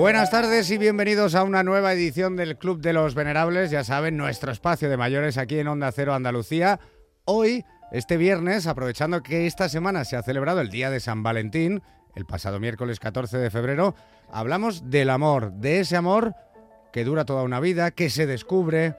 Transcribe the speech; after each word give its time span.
Buenas 0.00 0.30
tardes 0.30 0.70
y 0.70 0.78
bienvenidos 0.78 1.34
a 1.34 1.42
una 1.44 1.62
nueva 1.62 1.92
edición 1.92 2.34
del 2.34 2.56
Club 2.56 2.80
de 2.80 2.94
los 2.94 3.14
Venerables, 3.14 3.70
ya 3.70 3.84
saben, 3.84 4.16
nuestro 4.16 4.50
espacio 4.50 4.88
de 4.88 4.96
mayores 4.96 5.36
aquí 5.36 5.58
en 5.58 5.68
Onda 5.68 5.92
Cero 5.92 6.14
Andalucía. 6.14 6.80
Hoy, 7.26 7.66
este 7.92 8.16
viernes, 8.16 8.66
aprovechando 8.66 9.22
que 9.22 9.46
esta 9.46 9.68
semana 9.68 10.06
se 10.06 10.16
ha 10.16 10.22
celebrado 10.22 10.62
el 10.62 10.70
Día 10.70 10.88
de 10.88 11.00
San 11.00 11.22
Valentín, 11.22 11.82
el 12.16 12.24
pasado 12.24 12.58
miércoles 12.58 12.98
14 12.98 13.36
de 13.36 13.50
febrero, 13.50 13.94
hablamos 14.32 14.88
del 14.88 15.10
amor, 15.10 15.52
de 15.52 15.80
ese 15.80 15.98
amor 15.98 16.34
que 16.94 17.04
dura 17.04 17.26
toda 17.26 17.42
una 17.42 17.60
vida, 17.60 17.90
que 17.90 18.08
se 18.08 18.26
descubre, 18.26 18.96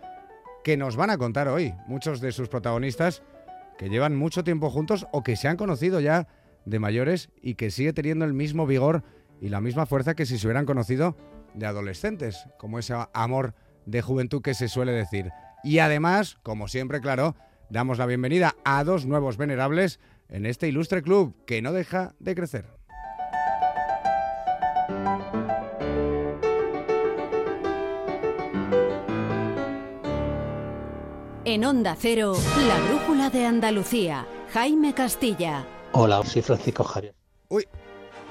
que 0.64 0.78
nos 0.78 0.98
van 0.98 1.10
a 1.10 1.18
contar 1.18 1.48
hoy 1.48 1.74
muchos 1.88 2.22
de 2.22 2.32
sus 2.32 2.48
protagonistas 2.48 3.24
que 3.80 3.90
llevan 3.90 4.16
mucho 4.16 4.44
tiempo 4.44 4.70
juntos 4.70 5.08
o 5.12 5.24
que 5.24 5.36
se 5.36 5.48
han 5.48 5.58
conocido 5.58 6.00
ya 6.00 6.28
de 6.66 6.78
mayores 6.78 7.32
y 7.42 7.56
que 7.56 7.72
sigue 7.72 7.92
teniendo 7.92 8.24
el 8.24 8.36
mismo 8.36 8.68
vigor 8.68 9.04
y 9.42 9.50
la 9.50 9.60
misma 9.60 9.86
fuerza 9.86 10.14
que 10.14 10.26
si 10.26 10.38
se 10.38 10.48
hubieran 10.48 10.68
conocido 10.68 11.18
de 11.56 11.66
adolescentes, 11.66 12.46
como 12.58 12.80
ese 12.80 12.94
amor 13.14 13.56
de 13.86 14.02
juventud 14.02 14.42
que 14.42 14.54
se 14.54 14.70
suele 14.70 14.94
decir. 14.94 15.32
Y 15.64 15.80
además, 15.80 16.38
como 16.44 16.68
siempre, 16.68 17.02
claro, 17.02 17.36
damos 17.70 17.98
la 17.98 18.06
bienvenida 18.06 18.56
a 18.64 18.84
dos 18.84 19.06
nuevos 19.06 19.38
venerables 19.38 20.00
en 20.30 20.46
este 20.46 20.68
ilustre 20.68 21.02
club 21.02 21.36
que 21.46 21.62
no 21.62 21.74
deja 21.74 22.14
de 22.20 22.36
crecer. 22.36 22.70
En 31.44 31.66
Onda 31.66 31.98
Cero, 32.00 32.34
la 32.68 32.80
brújula 32.88 33.32
de 33.32 33.46
Andalucía, 33.46 34.28
Jaime 34.54 34.94
Castilla. 34.94 35.66
Hola, 35.92 36.24
soy 36.24 36.44
Francisco 36.44 36.84
Javier. 36.84 37.16
Uy, 37.50 37.68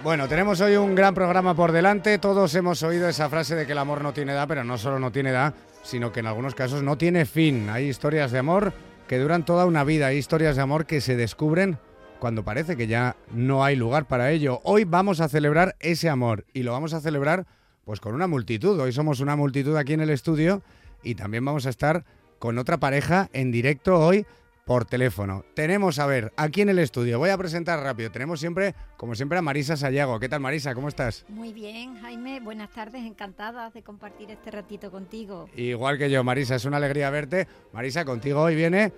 bueno, 0.03 0.29
tenemos 0.29 0.61
hoy 0.61 0.77
un 0.77 0.95
gran 0.95 1.15
programa 1.15 1.55
por 1.55 1.73
delante. 1.73 2.19
Todos 2.19 2.55
hemos 2.55 2.83
oído 2.83 3.09
esa 3.09 3.29
frase 3.29 3.55
de 3.55 3.67
que 3.67 3.73
el 3.73 3.79
amor 3.79 4.03
no 4.03 4.13
tiene 4.13 4.33
edad, 4.33 4.49
pero 4.49 4.65
no 4.65 4.79
solo 4.79 4.99
no 4.99 5.13
tiene 5.13 5.31
edad, 5.31 5.55
sino 5.83 6.11
que 6.11 6.21
en 6.21 6.27
algunos 6.27 6.55
casos 6.55 6.83
no 6.83 6.97
tiene 6.97 7.27
fin. 7.27 7.69
Hay 7.69 7.89
historias 7.89 8.31
de 8.31 8.39
amor 8.39 8.73
que 9.09 9.19
duran 9.19 9.45
toda 9.45 9.67
una 9.67 9.85
vida, 9.85 10.07
hay 10.07 10.17
historias 10.17 10.57
de 10.57 10.63
amor 10.63 10.87
que 10.87 11.01
se 11.01 11.17
descubren 11.17 11.79
cuando 12.19 12.45
parece 12.45 12.77
que 12.77 12.87
ya 12.87 13.17
no 13.33 13.63
hay 13.63 13.77
lugar 13.77 14.07
para 14.07 14.31
ello. 14.31 14.61
Hoy 14.65 14.85
vamos 14.85 15.21
a 15.21 15.29
celebrar 15.29 15.77
ese 15.81 16.09
amor 16.09 16.47
y 16.55 16.63
lo 16.63 16.73
vamos 16.73 16.95
a 16.95 17.01
celebrar 17.01 17.47
pues 17.85 18.01
con 18.01 18.15
una 18.15 18.27
multitud. 18.27 18.79
Hoy 18.81 18.93
somos 18.93 19.21
una 19.21 19.37
multitud 19.37 19.77
aquí 19.77 19.93
en 19.93 20.01
el 20.01 20.11
estudio 20.11 20.63
y 21.03 21.15
también 21.15 21.45
vamos 21.45 21.67
a 21.67 21.71
estar 21.71 22.05
con 22.39 22.57
otra 22.59 22.79
pareja 22.79 23.29
en 23.33 23.53
directo 23.53 23.99
hoy 23.99 24.27
por 24.71 24.85
teléfono. 24.85 25.45
Tenemos, 25.55 25.99
a 25.99 26.07
ver, 26.07 26.33
aquí 26.37 26.61
en 26.61 26.69
el 26.69 26.79
estudio, 26.79 27.19
voy 27.19 27.31
a 27.31 27.37
presentar 27.37 27.81
rápido, 27.81 28.13
tenemos 28.13 28.39
siempre, 28.39 28.77
como 28.97 29.17
siempre, 29.17 29.37
a 29.37 29.43
Marisa 29.43 29.77
Sayago. 29.77 30.21
¿Qué 30.21 30.29
tal, 30.29 30.39
Marisa? 30.39 30.77
¿Cómo 30.77 30.87
estás? 30.87 31.25
Muy 31.29 31.53
bien, 31.53 32.01
Jaime, 32.01 32.39
buenas 32.39 32.71
tardes, 32.71 33.05
encantada 33.05 33.71
de 33.71 33.83
compartir 33.83 34.31
este 34.31 34.53
ratito 34.53 34.93
contigo. 34.93 35.49
Igual 35.57 35.99
que 35.99 36.09
yo, 36.09 36.23
Marisa, 36.23 36.55
es 36.55 36.65
una 36.67 36.77
alegría 36.77 37.11
verte. 37.11 37.49
Marisa, 37.73 38.05
contigo 38.05 38.43
hoy 38.43 38.55
viene 38.55 38.93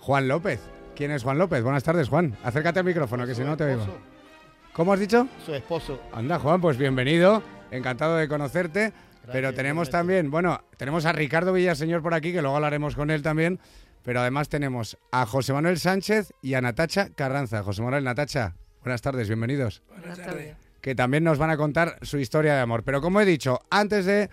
Juan 0.00 0.28
López. 0.28 0.60
¿Quién 0.94 1.10
es 1.10 1.22
Juan 1.22 1.38
López? 1.38 1.62
Buenas 1.62 1.84
tardes, 1.84 2.10
Juan. 2.10 2.36
Acércate 2.44 2.80
al 2.80 2.84
micrófono, 2.84 3.26
que 3.26 3.34
si 3.34 3.40
no 3.40 3.56
te 3.56 3.64
oigo. 3.64 3.86
¿Cómo 4.74 4.92
has 4.92 5.00
dicho? 5.00 5.26
Su 5.42 5.54
esposo. 5.54 6.02
Anda, 6.12 6.38
Juan, 6.38 6.60
pues 6.60 6.76
bienvenido. 6.76 7.42
Encantado 7.70 8.16
de 8.16 8.28
conocerte. 8.28 8.92
pero 9.32 9.54
tenemos 9.54 9.88
también, 9.88 10.30
bueno, 10.30 10.60
tenemos 10.76 11.06
a 11.06 11.12
Ricardo 11.12 11.54
Villaseñor 11.54 12.02
por 12.02 12.12
aquí, 12.12 12.30
que 12.30 12.42
luego 12.42 12.56
hablaremos 12.56 12.94
con 12.94 13.10
él 13.10 13.22
también. 13.22 13.58
Pero 14.02 14.20
además 14.20 14.48
tenemos 14.48 14.98
a 15.12 15.26
José 15.26 15.52
Manuel 15.52 15.78
Sánchez 15.78 16.32
y 16.42 16.54
a 16.54 16.60
Natacha 16.60 17.10
Carranza. 17.14 17.62
José 17.62 17.82
Manuel, 17.82 18.04
Natacha, 18.04 18.54
buenas 18.82 19.02
tardes, 19.02 19.28
bienvenidos. 19.28 19.82
Buenas 19.88 20.18
tardes. 20.18 20.56
Que 20.80 20.94
también 20.94 21.24
nos 21.24 21.38
van 21.38 21.50
a 21.50 21.56
contar 21.56 21.98
su 22.02 22.18
historia 22.18 22.54
de 22.54 22.60
amor. 22.60 22.84
Pero 22.84 23.00
como 23.00 23.20
he 23.20 23.24
dicho, 23.24 23.60
antes 23.70 24.06
de 24.06 24.30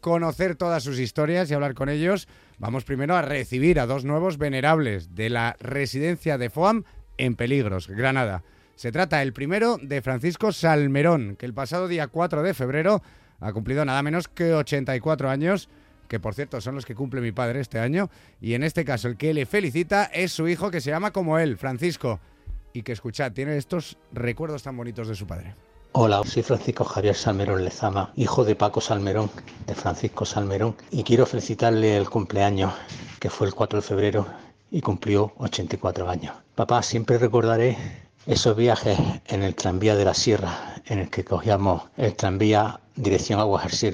conocer 0.00 0.56
todas 0.56 0.82
sus 0.82 0.98
historias 0.98 1.50
y 1.50 1.54
hablar 1.54 1.74
con 1.74 1.88
ellos, 1.88 2.28
vamos 2.58 2.84
primero 2.84 3.16
a 3.16 3.22
recibir 3.22 3.78
a 3.80 3.86
dos 3.86 4.04
nuevos 4.04 4.38
venerables 4.38 5.14
de 5.14 5.30
la 5.30 5.56
residencia 5.60 6.38
de 6.38 6.50
FOAM 6.50 6.84
en 7.18 7.36
Peligros, 7.36 7.88
Granada. 7.88 8.42
Se 8.76 8.92
trata 8.92 9.20
el 9.20 9.34
primero 9.34 9.76
de 9.80 10.00
Francisco 10.00 10.52
Salmerón, 10.52 11.36
que 11.36 11.44
el 11.44 11.52
pasado 11.52 11.86
día 11.86 12.06
4 12.06 12.42
de 12.42 12.54
febrero 12.54 13.02
ha 13.38 13.52
cumplido 13.52 13.84
nada 13.84 14.02
menos 14.02 14.28
que 14.28 14.54
84 14.54 15.28
años 15.28 15.68
que 16.10 16.18
por 16.18 16.34
cierto 16.34 16.60
son 16.60 16.74
los 16.74 16.84
que 16.84 16.96
cumple 16.96 17.20
mi 17.20 17.30
padre 17.30 17.60
este 17.60 17.78
año, 17.78 18.10
y 18.40 18.54
en 18.54 18.64
este 18.64 18.84
caso 18.84 19.06
el 19.06 19.16
que 19.16 19.32
le 19.32 19.46
felicita 19.46 20.06
es 20.06 20.32
su 20.32 20.48
hijo 20.48 20.68
que 20.68 20.80
se 20.80 20.90
llama 20.90 21.12
como 21.12 21.38
él, 21.38 21.56
Francisco, 21.56 22.18
y 22.72 22.82
que 22.82 22.90
escuchad, 22.90 23.30
tiene 23.30 23.56
estos 23.56 23.96
recuerdos 24.12 24.64
tan 24.64 24.76
bonitos 24.76 25.06
de 25.06 25.14
su 25.14 25.28
padre. 25.28 25.54
Hola, 25.92 26.20
soy 26.24 26.42
Francisco 26.42 26.84
Javier 26.84 27.14
Salmerón 27.14 27.64
Lezama, 27.64 28.12
hijo 28.16 28.44
de 28.44 28.56
Paco 28.56 28.80
Salmerón, 28.80 29.30
de 29.68 29.74
Francisco 29.76 30.24
Salmerón, 30.24 30.74
y 30.90 31.04
quiero 31.04 31.26
felicitarle 31.26 31.96
el 31.96 32.10
cumpleaños, 32.10 32.74
que 33.20 33.30
fue 33.30 33.46
el 33.46 33.54
4 33.54 33.80
de 33.80 33.86
febrero 33.86 34.26
y 34.72 34.80
cumplió 34.80 35.32
84 35.38 36.10
años. 36.10 36.34
Papá, 36.56 36.82
siempre 36.82 37.18
recordaré 37.18 37.78
esos 38.26 38.56
viajes 38.56 38.98
en 39.28 39.44
el 39.44 39.54
tranvía 39.54 39.94
de 39.94 40.04
la 40.04 40.14
sierra, 40.14 40.74
en 40.86 40.98
el 40.98 41.08
que 41.08 41.24
cogíamos 41.24 41.84
el 41.96 42.16
tranvía 42.16 42.80
dirección 42.96 43.38
Agua 43.38 43.62
García 43.62 43.90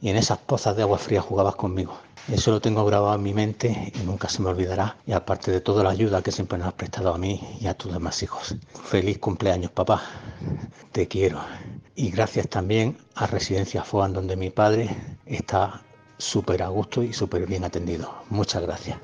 y 0.00 0.10
en 0.10 0.16
esas 0.16 0.38
pozas 0.38 0.76
de 0.76 0.82
agua 0.82 0.98
fría 0.98 1.20
jugabas 1.20 1.56
conmigo. 1.56 1.98
Eso 2.30 2.50
lo 2.50 2.60
tengo 2.60 2.84
grabado 2.84 3.14
en 3.14 3.22
mi 3.22 3.32
mente 3.32 3.92
y 3.94 4.04
nunca 4.04 4.28
se 4.28 4.42
me 4.42 4.50
olvidará. 4.50 4.96
Y 5.06 5.12
aparte 5.12 5.50
de 5.50 5.60
toda 5.60 5.82
la 5.82 5.90
ayuda 5.90 6.22
que 6.22 6.30
siempre 6.30 6.58
nos 6.58 6.68
has 6.68 6.74
prestado 6.74 7.14
a 7.14 7.18
mí 7.18 7.40
y 7.58 7.66
a 7.66 7.74
tus 7.74 7.92
demás 7.92 8.22
hijos. 8.22 8.54
Feliz 8.84 9.18
cumpleaños, 9.18 9.70
papá. 9.70 10.02
Te 10.92 11.08
quiero. 11.08 11.40
Y 11.94 12.10
gracias 12.10 12.48
también 12.48 12.98
a 13.14 13.26
Residencia 13.26 13.82
FOAN, 13.82 14.12
donde 14.12 14.36
mi 14.36 14.50
padre 14.50 14.90
está 15.24 15.82
súper 16.18 16.62
a 16.62 16.68
gusto 16.68 17.02
y 17.02 17.14
súper 17.14 17.46
bien 17.46 17.64
atendido. 17.64 18.12
Muchas 18.28 18.62
gracias. 18.62 18.98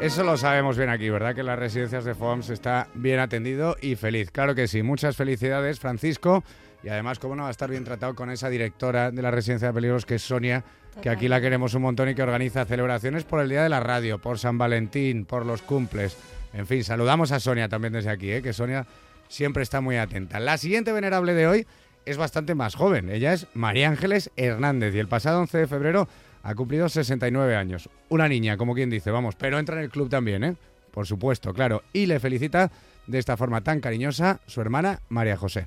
Eso 0.00 0.22
lo 0.22 0.36
sabemos 0.36 0.76
bien 0.76 0.90
aquí, 0.90 1.08
¿verdad? 1.08 1.34
Que 1.34 1.42
las 1.42 1.58
residencias 1.58 2.04
de 2.04 2.14
FOAMS 2.14 2.50
está 2.50 2.88
bien 2.94 3.20
atendido 3.20 3.76
y 3.80 3.94
feliz. 3.94 4.30
Claro 4.30 4.54
que 4.54 4.68
sí. 4.68 4.82
Muchas 4.82 5.16
felicidades, 5.16 5.80
Francisco. 5.80 6.44
Y 6.84 6.90
además, 6.90 7.18
¿cómo 7.18 7.34
no 7.34 7.44
va 7.44 7.48
a 7.48 7.50
estar 7.50 7.70
bien 7.70 7.82
tratado 7.82 8.14
con 8.14 8.30
esa 8.30 8.50
directora 8.50 9.10
de 9.10 9.22
la 9.22 9.30
residencia 9.30 9.68
de 9.68 9.74
peligros, 9.74 10.04
que 10.04 10.16
es 10.16 10.22
Sonia, 10.22 10.64
que 11.00 11.08
aquí 11.08 11.28
la 11.28 11.40
queremos 11.40 11.72
un 11.72 11.80
montón 11.80 12.10
y 12.10 12.14
que 12.14 12.22
organiza 12.22 12.66
celebraciones 12.66 13.24
por 13.24 13.40
el 13.40 13.48
Día 13.48 13.62
de 13.62 13.70
la 13.70 13.80
Radio, 13.80 14.18
por 14.20 14.38
San 14.38 14.58
Valentín, 14.58 15.24
por 15.24 15.46
los 15.46 15.62
cumples. 15.62 16.14
En 16.52 16.66
fin, 16.66 16.84
saludamos 16.84 17.32
a 17.32 17.40
Sonia 17.40 17.70
también 17.70 17.94
desde 17.94 18.10
aquí, 18.10 18.30
¿eh? 18.30 18.42
que 18.42 18.52
Sonia 18.52 18.86
siempre 19.28 19.62
está 19.62 19.80
muy 19.80 19.96
atenta. 19.96 20.38
La 20.40 20.58
siguiente 20.58 20.92
venerable 20.92 21.32
de 21.32 21.46
hoy 21.46 21.66
es 22.04 22.18
bastante 22.18 22.54
más 22.54 22.74
joven. 22.74 23.08
Ella 23.08 23.32
es 23.32 23.46
María 23.54 23.88
Ángeles 23.88 24.30
Hernández 24.36 24.94
y 24.94 24.98
el 24.98 25.08
pasado 25.08 25.40
11 25.40 25.56
de 25.56 25.66
febrero 25.66 26.06
ha 26.42 26.54
cumplido 26.54 26.90
69 26.90 27.56
años. 27.56 27.88
Una 28.10 28.28
niña, 28.28 28.58
como 28.58 28.74
quien 28.74 28.90
dice, 28.90 29.10
vamos, 29.10 29.36
pero 29.36 29.58
entra 29.58 29.76
en 29.76 29.84
el 29.84 29.90
club 29.90 30.10
también, 30.10 30.44
¿eh? 30.44 30.56
Por 30.90 31.06
supuesto, 31.06 31.54
claro. 31.54 31.82
Y 31.94 32.04
le 32.04 32.20
felicita 32.20 32.70
de 33.06 33.18
esta 33.18 33.38
forma 33.38 33.62
tan 33.62 33.80
cariñosa 33.80 34.40
su 34.46 34.60
hermana 34.60 35.00
María 35.08 35.38
José. 35.38 35.66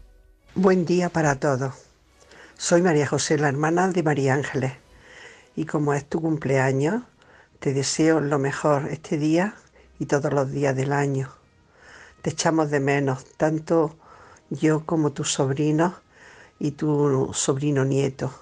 Buen 0.60 0.86
día 0.86 1.10
para 1.10 1.40
todos. 1.40 1.76
Soy 2.58 2.82
María 2.82 3.06
José, 3.06 3.38
la 3.38 3.48
hermana 3.48 3.90
de 3.90 4.02
María 4.02 4.34
Ángeles. 4.34 4.74
Y 5.56 5.68
como 5.68 5.94
es 5.94 6.10
tu 6.10 6.20
cumpleaños, 6.20 7.04
te 7.60 7.76
deseo 7.76 8.22
lo 8.22 8.40
mejor 8.40 8.88
este 8.90 9.20
día 9.20 9.54
y 10.00 10.08
todos 10.08 10.34
los 10.34 10.50
días 10.50 10.76
del 10.76 10.94
año. 10.94 11.30
Te 12.24 12.32
echamos 12.32 12.72
de 12.72 12.80
menos, 12.80 13.24
tanto 13.38 13.98
yo 14.50 14.84
como 14.84 15.12
tus 15.12 15.32
sobrinos 15.32 15.94
y 16.58 16.72
tu 16.72 17.30
sobrino 17.36 17.86
nieto. 17.86 18.34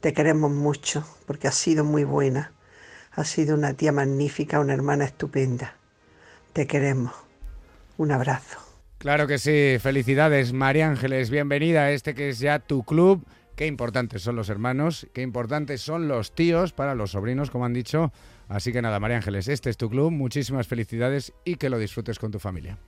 Te 0.00 0.14
queremos 0.14 0.50
mucho 0.50 1.04
porque 1.26 1.48
has 1.48 1.54
sido 1.54 1.84
muy 1.84 2.04
buena. 2.04 2.52
Has 3.10 3.28
sido 3.28 3.56
una 3.56 3.74
tía 3.74 3.92
magnífica, 3.92 4.58
una 4.58 4.72
hermana 4.72 5.04
estupenda. 5.04 5.76
Te 6.54 6.66
queremos. 6.66 7.12
Un 7.98 8.10
abrazo. 8.10 8.71
Claro 9.02 9.26
que 9.26 9.38
sí. 9.38 9.78
Felicidades, 9.80 10.52
María 10.52 10.88
Ángeles. 10.88 11.28
Bienvenida 11.28 11.80
a 11.80 11.90
este 11.90 12.14
que 12.14 12.28
es 12.28 12.38
ya 12.38 12.60
tu 12.60 12.84
club. 12.84 13.26
Qué 13.56 13.66
importantes 13.66 14.22
son 14.22 14.36
los 14.36 14.48
hermanos, 14.48 15.08
qué 15.12 15.22
importantes 15.22 15.80
son 15.80 16.06
los 16.06 16.36
tíos 16.36 16.72
para 16.72 16.94
los 16.94 17.10
sobrinos, 17.10 17.50
como 17.50 17.64
han 17.64 17.72
dicho. 17.72 18.12
Así 18.48 18.72
que 18.72 18.80
nada, 18.80 19.00
María 19.00 19.16
Ángeles, 19.16 19.48
este 19.48 19.70
es 19.70 19.76
tu 19.76 19.90
club. 19.90 20.12
Muchísimas 20.12 20.68
felicidades 20.68 21.32
y 21.44 21.56
que 21.56 21.68
lo 21.68 21.80
disfrutes 21.80 22.20
con 22.20 22.30
tu 22.30 22.38
familia. 22.38 22.78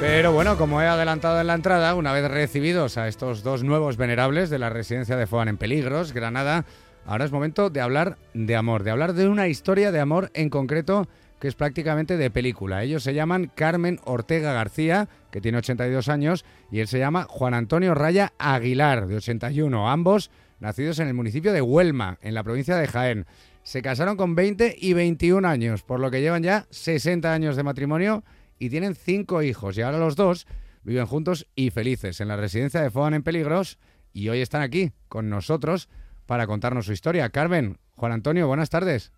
Pero 0.00 0.32
bueno, 0.32 0.58
como 0.58 0.82
he 0.82 0.88
adelantado 0.88 1.40
en 1.40 1.46
la 1.46 1.54
entrada, 1.54 1.94
una 1.94 2.12
vez 2.12 2.28
recibidos 2.28 2.98
a 2.98 3.06
estos 3.06 3.44
dos 3.44 3.62
nuevos 3.62 3.96
venerables 3.96 4.50
de 4.50 4.58
la 4.58 4.68
residencia 4.68 5.16
de 5.16 5.28
Foan 5.28 5.46
en 5.46 5.58
Peligros, 5.58 6.12
Granada, 6.12 6.64
ahora 7.06 7.24
es 7.24 7.30
momento 7.30 7.70
de 7.70 7.80
hablar 7.80 8.18
de 8.34 8.56
amor, 8.56 8.82
de 8.82 8.90
hablar 8.90 9.12
de 9.12 9.28
una 9.28 9.46
historia 9.46 9.92
de 9.92 10.00
amor 10.00 10.32
en 10.34 10.50
concreto 10.50 11.06
que 11.40 11.48
es 11.48 11.54
prácticamente 11.54 12.16
de 12.16 12.30
película. 12.30 12.82
Ellos 12.82 13.02
se 13.02 13.14
llaman 13.14 13.50
Carmen 13.54 14.00
Ortega 14.04 14.52
García, 14.52 15.08
que 15.30 15.40
tiene 15.40 15.58
82 15.58 16.08
años, 16.08 16.44
y 16.70 16.80
él 16.80 16.88
se 16.88 16.98
llama 16.98 17.26
Juan 17.28 17.54
Antonio 17.54 17.94
Raya 17.94 18.32
Aguilar, 18.38 19.06
de 19.06 19.16
81, 19.16 19.90
ambos 19.90 20.30
nacidos 20.60 20.98
en 20.98 21.08
el 21.08 21.14
municipio 21.14 21.52
de 21.52 21.60
Huelma, 21.60 22.18
en 22.22 22.34
la 22.34 22.44
provincia 22.44 22.76
de 22.76 22.88
Jaén. 22.88 23.26
Se 23.62 23.82
casaron 23.82 24.16
con 24.16 24.34
20 24.34 24.76
y 24.78 24.92
21 24.92 25.46
años, 25.46 25.82
por 25.82 26.00
lo 26.00 26.10
que 26.10 26.20
llevan 26.20 26.42
ya 26.42 26.66
60 26.70 27.32
años 27.32 27.56
de 27.56 27.62
matrimonio 27.62 28.24
y 28.58 28.70
tienen 28.70 28.94
cinco 28.94 29.42
hijos. 29.42 29.76
Y 29.76 29.82
ahora 29.82 29.98
los 29.98 30.16
dos 30.16 30.46
viven 30.82 31.06
juntos 31.06 31.46
y 31.54 31.70
felices 31.70 32.20
en 32.20 32.28
la 32.28 32.36
residencia 32.36 32.82
de 32.82 32.90
Fogan 32.90 33.14
en 33.14 33.22
Peligros 33.22 33.78
y 34.12 34.28
hoy 34.28 34.40
están 34.40 34.62
aquí 34.62 34.92
con 35.08 35.30
nosotros 35.30 35.88
para 36.26 36.46
contarnos 36.46 36.86
su 36.86 36.92
historia. 36.92 37.28
Carmen, 37.30 37.78
Juan 37.92 38.12
Antonio, 38.12 38.46
buenas 38.46 38.70
tardes. 38.70 39.12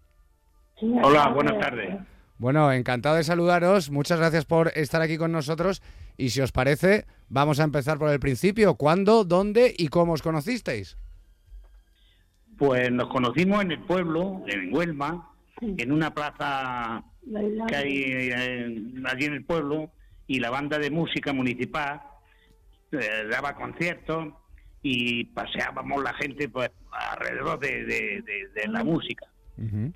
Hola, 0.81 1.29
buenas 1.29 1.59
tardes. 1.59 1.97
Bueno, 2.39 2.71
encantado 2.71 3.17
de 3.17 3.25
saludaros. 3.25 3.91
Muchas 3.91 4.19
gracias 4.19 4.45
por 4.45 4.69
estar 4.75 5.01
aquí 5.01 5.17
con 5.17 5.33
nosotros. 5.33 5.83
Y 6.19 6.31
si 6.31 6.41
os 6.41 6.53
parece, 6.53 7.07
vamos 7.29 7.61
a 7.61 7.65
empezar 7.65 7.99
por 7.99 8.11
el 8.11 8.21
principio. 8.21 8.75
¿Cuándo, 8.75 9.25
dónde 9.25 9.75
y 9.77 9.89
cómo 9.89 10.13
os 10.13 10.23
conocisteis? 10.23 10.99
Pues 12.59 12.91
nos 12.91 13.09
conocimos 13.09 13.63
en 13.63 13.73
el 13.73 13.81
pueblo, 13.81 14.43
en 14.47 14.75
Huelma, 14.75 15.31
en 15.61 15.93
una 15.93 16.13
plaza 16.13 17.05
que 17.69 17.77
hay 17.77 18.03
eh, 18.07 18.83
allí 19.07 19.25
en 19.27 19.33
el 19.33 19.45
pueblo, 19.45 19.91
y 20.27 20.41
la 20.41 20.51
banda 20.51 20.79
de 20.79 20.91
música 20.91 21.33
municipal 21.33 22.03
eh, 22.93 23.27
daba 23.31 23.55
conciertos 23.55 24.29
y 24.83 25.25
paseábamos 25.25 26.03
la 26.03 26.15
gente 26.15 26.49
pues 26.49 26.71
alrededor 26.93 27.59
de, 27.59 28.23
la 28.69 28.85
música. 28.85 29.27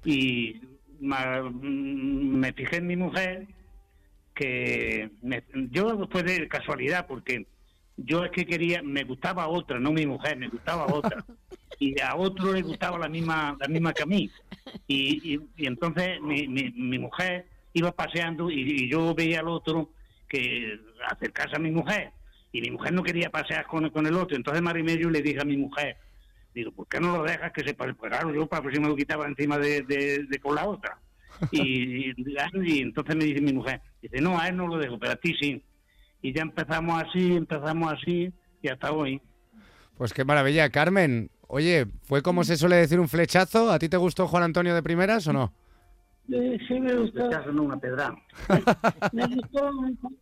Y 0.04 0.60
me 1.00 2.52
fijé 2.52 2.76
en 2.76 2.86
mi 2.86 2.96
mujer 2.96 3.46
que 4.34 5.10
yo 5.70 6.08
fue 6.10 6.22
de 6.22 6.48
casualidad 6.48 7.06
porque 7.06 7.46
yo 7.96 8.24
es 8.24 8.30
que 8.30 8.46
quería 8.46 8.82
me 8.82 9.04
gustaba 9.04 9.48
otra 9.48 9.78
no 9.78 9.92
mi 9.92 10.06
mujer 10.06 10.36
me 10.36 10.48
gustaba 10.48 10.86
otra. 10.86 11.24
Y 11.82 11.98
a 11.98 12.14
otro 12.14 12.52
le 12.52 12.60
gustaba 12.60 12.98
la 12.98 13.08
misma 13.08 13.56
la 13.58 13.66
misma 13.66 13.94
que 13.94 14.02
a 14.02 14.06
mí. 14.06 14.30
Y, 14.86 15.34
y, 15.56 15.66
entonces 15.66 16.20
mi, 16.20 16.46
mi, 16.46 16.98
mujer 16.98 17.46
iba 17.72 17.90
paseando 17.92 18.50
y, 18.50 18.86
yo 18.90 19.14
veía 19.14 19.40
al 19.40 19.48
otro 19.48 19.88
que 20.28 20.78
acercarse 21.08 21.56
a 21.56 21.58
mi 21.58 21.70
mujer. 21.70 22.10
Y 22.52 22.60
mi 22.60 22.70
mujer 22.70 22.92
no 22.92 23.02
quería 23.02 23.30
pasear 23.30 23.66
con, 23.66 23.88
con 23.88 24.06
el 24.06 24.14
otro. 24.14 24.36
Entonces 24.36 24.60
Marimello 24.60 25.08
le 25.08 25.22
dije 25.22 25.40
a 25.40 25.46
mi 25.46 25.56
mujer 25.56 25.96
Digo, 26.54 26.72
¿por 26.72 26.88
qué 26.88 27.00
no 27.00 27.18
lo 27.18 27.22
dejas 27.22 27.52
que 27.52 27.62
se 27.62 27.74
pase? 27.74 27.94
Pues 27.94 28.10
claro, 28.10 28.34
yo 28.34 28.46
para 28.46 28.70
si 28.70 28.80
me 28.80 28.88
lo 28.88 28.96
quitaba 28.96 29.26
encima 29.26 29.58
de, 29.58 29.82
de, 29.82 30.38
con 30.40 30.54
la 30.54 30.66
otra. 30.66 30.98
Y, 31.50 32.10
y, 32.10 32.80
entonces 32.80 33.16
me 33.16 33.24
dice 33.24 33.40
mi 33.40 33.52
mujer, 33.52 33.80
dice, 34.02 34.20
no, 34.20 34.38
a 34.38 34.48
él 34.48 34.56
no 34.56 34.66
lo 34.66 34.78
dejo, 34.78 34.98
pero 34.98 35.12
a 35.12 35.16
ti 35.16 35.34
sí. 35.40 35.62
Y 36.22 36.34
ya 36.34 36.42
empezamos 36.42 37.02
así, 37.02 37.36
empezamos 37.36 37.92
así, 37.92 38.32
y 38.62 38.68
hasta 38.68 38.92
hoy. 38.92 39.22
Pues 39.96 40.12
qué 40.12 40.24
maravilla, 40.24 40.68
Carmen. 40.70 41.30
Oye, 41.46 41.86
¿fue 42.02 42.22
como 42.22 42.44
se 42.44 42.56
suele 42.56 42.76
decir 42.76 43.00
un 43.00 43.08
flechazo? 43.08 43.70
¿A 43.70 43.78
ti 43.78 43.88
te 43.88 43.96
gustó 43.96 44.26
Juan 44.26 44.42
Antonio 44.42 44.74
de 44.74 44.82
primeras 44.82 45.26
o 45.28 45.32
no? 45.32 45.52
Sí, 46.28 46.80
me 46.80 46.94
gustó. 46.94 47.20
Flechazo, 47.20 47.52
no 47.52 47.62
una 47.62 47.78
pedra. 47.78 48.14
me 49.12 49.26
gustó 49.26 49.70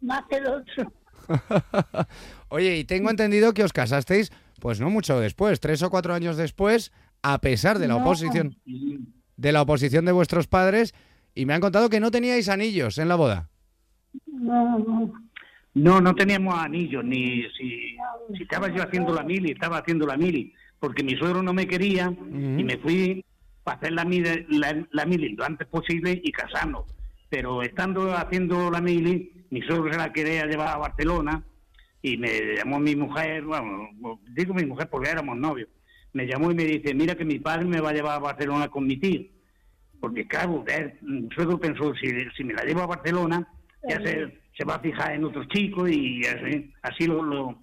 más 0.00 0.22
que 0.30 0.36
el 0.36 0.46
otro. 0.46 0.92
Oye, 2.48 2.76
y 2.76 2.84
tengo 2.84 3.10
entendido 3.10 3.52
que 3.52 3.64
os 3.64 3.72
casasteis 3.72 4.32
pues 4.60 4.80
no 4.80 4.90
mucho 4.90 5.20
después, 5.20 5.60
tres 5.60 5.82
o 5.82 5.90
cuatro 5.90 6.14
años 6.14 6.36
después, 6.36 6.92
a 7.22 7.40
pesar 7.40 7.78
de 7.78 7.88
la 7.88 7.96
oposición 7.96 8.56
de 9.36 9.52
la 9.52 9.62
oposición 9.62 10.04
de 10.04 10.12
vuestros 10.12 10.48
padres, 10.48 10.94
y 11.34 11.46
me 11.46 11.54
han 11.54 11.60
contado 11.60 11.88
que 11.88 12.00
no 12.00 12.10
teníais 12.10 12.48
anillos 12.48 12.98
en 12.98 13.08
la 13.08 13.14
boda. 13.14 13.48
No, 14.26 14.78
no. 14.80 15.12
No, 15.74 16.00
no 16.00 16.14
teníamos 16.14 16.58
anillos, 16.58 17.04
ni 17.04 17.44
si, 17.56 17.96
estaba 18.40 18.68
yo 18.74 18.82
haciendo 18.82 19.14
la 19.14 19.22
mili, 19.22 19.52
estaba 19.52 19.78
haciendo 19.78 20.06
la 20.06 20.16
mili, 20.16 20.52
porque 20.80 21.04
mi 21.04 21.14
suegro 21.14 21.40
no 21.40 21.52
me 21.52 21.68
quería 21.68 22.12
y 22.32 22.64
me 22.64 22.78
fui 22.78 23.24
para 23.62 23.76
hacer 23.76 23.92
la 23.92 24.04
mili, 24.04 24.46
la, 24.48 25.04
mili 25.06 25.28
lo 25.36 25.44
antes 25.44 25.68
posible 25.68 26.20
y 26.24 26.32
casarnos. 26.32 26.84
Pero 27.28 27.62
estando 27.62 28.12
haciendo 28.12 28.70
la 28.72 28.80
mili, 28.80 29.44
mi 29.50 29.62
suegro 29.62 29.92
se 29.92 29.98
la 29.98 30.12
quería 30.12 30.46
llevar 30.46 30.68
a 30.68 30.78
Barcelona 30.78 31.44
y 32.02 32.16
me 32.16 32.56
llamó 32.56 32.78
mi 32.78 32.94
mujer, 32.94 33.44
bueno, 33.44 33.90
digo 34.30 34.54
mi 34.54 34.64
mujer 34.64 34.88
porque 34.88 35.10
éramos 35.10 35.36
novios, 35.36 35.68
me 36.12 36.26
llamó 36.26 36.50
y 36.50 36.54
me 36.54 36.64
dice, 36.64 36.94
mira 36.94 37.14
que 37.14 37.24
mi 37.24 37.38
padre 37.38 37.64
me 37.64 37.80
va 37.80 37.90
a 37.90 37.94
llevar 37.94 38.16
a 38.16 38.20
Barcelona 38.20 38.68
con 38.68 38.86
mi 38.86 38.96
tío, 38.96 39.22
porque 40.00 40.26
claro, 40.26 40.64
él, 40.68 41.28
suegro 41.34 41.58
pensó, 41.58 41.94
si, 41.94 42.08
si 42.36 42.44
me 42.44 42.54
la 42.54 42.64
llevo 42.64 42.82
a 42.82 42.86
Barcelona, 42.86 43.46
ya 43.88 44.00
se, 44.00 44.40
se 44.56 44.64
va 44.64 44.76
a 44.76 44.80
fijar 44.80 45.14
en 45.14 45.24
otros 45.24 45.48
chicos 45.48 45.90
y 45.90 46.24
así, 46.24 46.72
así 46.82 47.06
lo, 47.06 47.22
lo, 47.22 47.58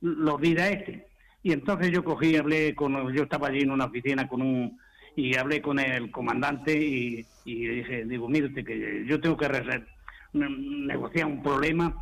lo 0.00 0.38
vida 0.38 0.68
este. 0.68 1.06
Y 1.42 1.52
entonces 1.52 1.92
yo 1.92 2.02
cogí, 2.02 2.36
hablé 2.36 2.74
con, 2.74 3.12
yo 3.14 3.22
estaba 3.22 3.48
allí 3.48 3.60
en 3.60 3.70
una 3.70 3.84
oficina 3.86 4.26
con 4.26 4.42
un, 4.42 4.78
y 5.14 5.36
hablé 5.36 5.62
con 5.62 5.78
el 5.78 6.10
comandante 6.10 6.76
y, 6.76 7.24
y 7.44 7.66
dije, 7.68 8.04
digo, 8.04 8.28
mire 8.28 8.52
que 8.52 9.04
yo 9.06 9.20
tengo 9.20 9.36
que 9.36 9.48
negociar 10.32 11.26
un 11.26 11.42
problema 11.42 11.94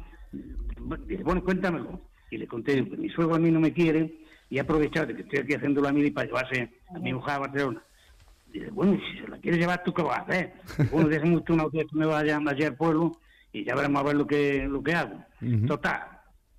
bueno, 1.22 1.42
cuéntamelo. 1.42 2.00
Y 2.30 2.38
le 2.38 2.46
conté, 2.46 2.84
que 2.84 2.96
mi 2.96 3.08
suegro 3.10 3.36
a 3.36 3.38
mí 3.38 3.50
no 3.50 3.60
me 3.60 3.72
quiere 3.72 4.12
y 4.50 4.58
aprovechado 4.58 5.06
de 5.06 5.16
que 5.16 5.22
estoy 5.22 5.38
aquí 5.40 5.54
haciendo 5.54 5.80
la 5.80 5.92
mili 5.92 6.10
para 6.10 6.26
llevarse 6.26 6.70
a 6.94 6.98
mi 6.98 7.12
mujer 7.12 7.34
a 7.34 7.38
Barcelona. 7.38 7.82
Dice, 8.52 8.70
bueno, 8.70 8.98
si 8.98 9.20
se 9.20 9.28
la 9.28 9.38
quieres 9.38 9.60
llevar, 9.60 9.82
¿tú 9.84 9.92
qué 9.92 10.02
vas 10.02 10.18
a 10.18 10.22
hacer? 10.22 10.52
bueno, 10.92 11.08
déjame 11.08 11.36
usted 11.36 11.54
una 11.54 11.68
que 11.70 11.86
me 11.92 12.06
vaya 12.06 12.38
allá 12.38 12.66
al 12.68 12.76
pueblo 12.76 13.12
y 13.52 13.64
ya 13.64 13.74
veremos 13.74 14.00
a 14.00 14.04
ver 14.04 14.16
lo 14.16 14.26
que, 14.26 14.66
lo 14.68 14.82
que 14.82 14.94
hago. 14.94 15.24
Total, 15.66 16.02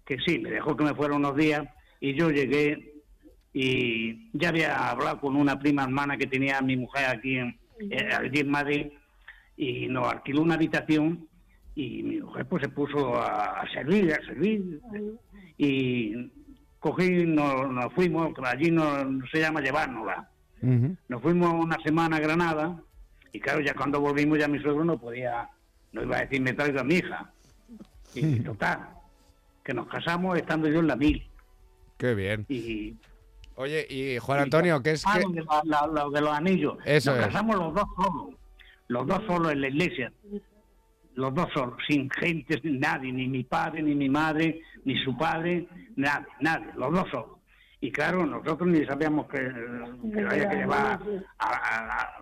que 0.06 0.18
sí, 0.26 0.40
me 0.40 0.52
dejó 0.52 0.76
que 0.76 0.84
me 0.84 0.96
fuera 0.96 1.16
unos 1.16 1.36
días 1.36 1.68
y 2.00 2.14
yo 2.14 2.30
llegué 2.30 2.94
y 3.54 4.30
ya 4.38 4.50
había 4.50 4.90
hablado 4.90 5.20
con 5.20 5.36
una 5.36 5.58
prima 5.58 5.84
hermana 5.84 6.18
que 6.18 6.28
tenía 6.28 6.62
mi 6.62 6.76
mujer 6.76 7.06
aquí 7.06 7.38
en, 7.38 7.58
eh, 7.80 8.10
aquí 8.14 8.40
en 8.40 8.50
Madrid 8.50 8.88
y 9.58 9.88
nos 9.88 10.12
alquiló 10.12 10.42
una 10.42 10.56
habitación 10.56 11.28
y 11.76 12.02
mi 12.04 12.22
mujer 12.22 12.46
pues 12.48 12.64
se 12.64 12.70
puso 12.70 13.22
a, 13.22 13.66
servir, 13.74 14.14
a 14.14 14.26
servir 14.26 14.80
y 15.58 16.32
cogí, 16.80 17.26
nos, 17.26 17.70
nos 17.70 17.94
fuimos, 17.94 18.32
allí 18.44 18.72
no, 18.72 18.86
se 19.32 19.40
llama 19.40 19.62
llevárnosla. 19.62 20.30
Nos 21.10 21.22
fuimos 21.22 21.54
una 21.54 21.78
semana 21.84 22.18
a 22.18 22.20
Granada 22.20 22.82
y 23.32 23.40
claro, 23.40 23.60
ya 23.60 23.76
cuando 23.76 24.00
volvimos 24.00 24.40
ya 24.40 24.48
mi 24.48 24.60
suegro 24.60 24.84
no 24.84 24.98
podía, 24.98 25.48
no 25.92 26.04
iba 26.04 26.18
a 26.18 26.22
decir 26.22 26.42
me 26.42 26.54
traigo 26.54 26.80
a 26.80 26.84
mi 26.84 26.96
hija. 26.96 27.32
Y 28.16 28.40
total, 28.40 28.80
que 29.64 29.74
nos 29.74 29.88
casamos 29.88 30.38
estando 30.38 30.70
yo 30.70 30.80
en 30.80 30.88
la 30.88 30.96
mil. 30.96 31.28
Qué 31.98 32.16
bien. 32.16 32.46
Y, 32.48 32.96
Oye, 33.58 33.86
y 33.90 34.18
Juan 34.18 34.40
Antonio, 34.40 34.82
¿qué 34.82 34.92
es 34.92 35.04
que...? 35.06 35.20
de, 35.20 36.22
los 36.22 36.34
anillos. 36.34 36.78
Eso 36.86 37.16
nos 37.16 37.26
casamos 37.26 37.56
los 37.58 37.74
dos 37.74 37.86
solos, 37.96 38.36
los 38.88 39.08
dos 39.08 39.24
solos 39.28 39.52
en 39.52 39.62
la 39.62 39.68
iglesia 39.68 40.12
los 41.16 41.34
dos 41.34 41.48
solos, 41.54 41.78
sin 41.88 42.10
gente, 42.10 42.60
sin 42.62 42.80
nadie, 42.80 43.12
ni 43.12 43.28
mi 43.28 43.44
padre, 43.44 43.82
ni 43.82 43.96
mi 43.96 44.10
madre, 44.10 44.62
ni 44.84 44.98
su 45.04 45.18
padre, 45.18 45.68
nadie, 45.96 46.28
nadie, 46.42 46.68
los 46.76 46.92
dos 46.92 47.10
solos. 47.10 47.38
Y 47.82 47.92
claro, 47.92 48.26
nosotros 48.26 48.68
ni 48.68 48.86
sabíamos 48.86 49.28
que, 49.28 49.38
que 49.38 50.22
había 50.22 50.50
que 50.50 50.56
llevar 50.56 51.00
a, 51.40 52.20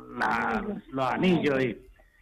los 0.92 1.06
anillos. 1.06 1.64
Y, 1.64 1.78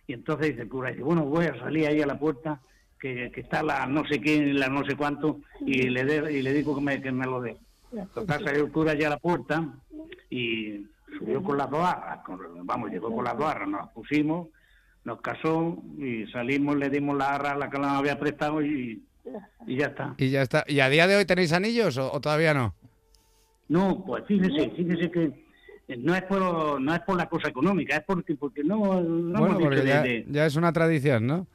y, 0.07 0.13
entonces 0.13 0.49
dice 0.49 0.61
el 0.63 0.69
cura, 0.69 0.89
dice, 0.89 1.03
bueno, 1.03 1.25
voy 1.25 1.45
a 1.45 1.57
salir 1.59 1.87
ahí 1.87 2.01
a 2.01 2.05
la 2.05 2.19
puerta, 2.19 2.61
que, 2.99 3.31
que 3.31 3.41
está 3.41 3.63
la 3.63 3.85
no 3.87 4.05
sé 4.05 4.21
quién, 4.21 4.59
la 4.59 4.67
no 4.67 4.85
sé 4.85 4.95
cuánto, 4.95 5.39
y 5.61 5.89
le, 5.89 6.05
de, 6.05 6.33
y 6.33 6.41
le 6.41 6.53
digo 6.53 6.75
que 6.75 6.81
me, 6.81 7.01
que 7.01 7.11
me 7.11 7.25
lo 7.25 7.41
dé. 7.41 7.57
Entonces 7.91 8.41
salió 8.43 8.65
el 8.65 8.71
cura 8.71 8.91
allá 8.91 9.07
a 9.07 9.11
la 9.11 9.17
puerta 9.17 9.67
y 10.29 10.85
subió 11.17 11.41
con 11.43 11.57
las 11.57 11.69
dos 11.69 11.83
arras, 11.83 12.19
vamos, 12.63 12.91
llegó 12.91 13.13
con 13.13 13.25
las 13.25 13.37
dos 13.37 13.47
arras, 13.47 13.67
nos 13.67 13.89
pusimos 13.89 14.47
nos 15.03 15.21
casó 15.21 15.81
y 15.97 16.25
salimos, 16.27 16.75
le 16.77 16.89
dimos 16.89 17.17
la 17.17 17.35
arra 17.35 17.51
a 17.51 17.57
la 17.57 17.69
que 17.69 17.79
nos 17.79 17.87
había 17.87 18.19
prestado 18.19 18.61
y, 18.61 19.03
y 19.65 19.77
ya 19.77 19.87
está. 19.87 20.15
Y 20.17 20.29
ya 20.29 20.41
está. 20.41 20.63
¿Y 20.67 20.79
a 20.79 20.89
día 20.89 21.07
de 21.07 21.15
hoy 21.15 21.25
tenéis 21.25 21.53
anillos 21.53 21.97
o, 21.97 22.19
todavía 22.21 22.53
no? 22.53 22.75
No, 23.69 24.03
pues 24.05 24.25
fíjese, 24.27 24.69
fíjese 24.71 25.09
que 25.09 25.31
no 25.97 26.15
es 26.15 26.23
por 26.23 26.81
no 26.81 26.93
es 26.93 26.99
por 27.01 27.17
la 27.17 27.27
cosa 27.27 27.49
económica, 27.49 27.97
es 27.97 28.03
porque 28.03 28.35
porque 28.35 28.63
no, 28.63 29.01
no 29.01 29.39
bueno, 29.39 29.59
porque 29.59 29.85
ya, 29.85 30.03
ya, 30.27 30.45
es 30.45 30.55
una 30.55 30.71
tradición, 30.71 31.25
¿no? 31.25 31.47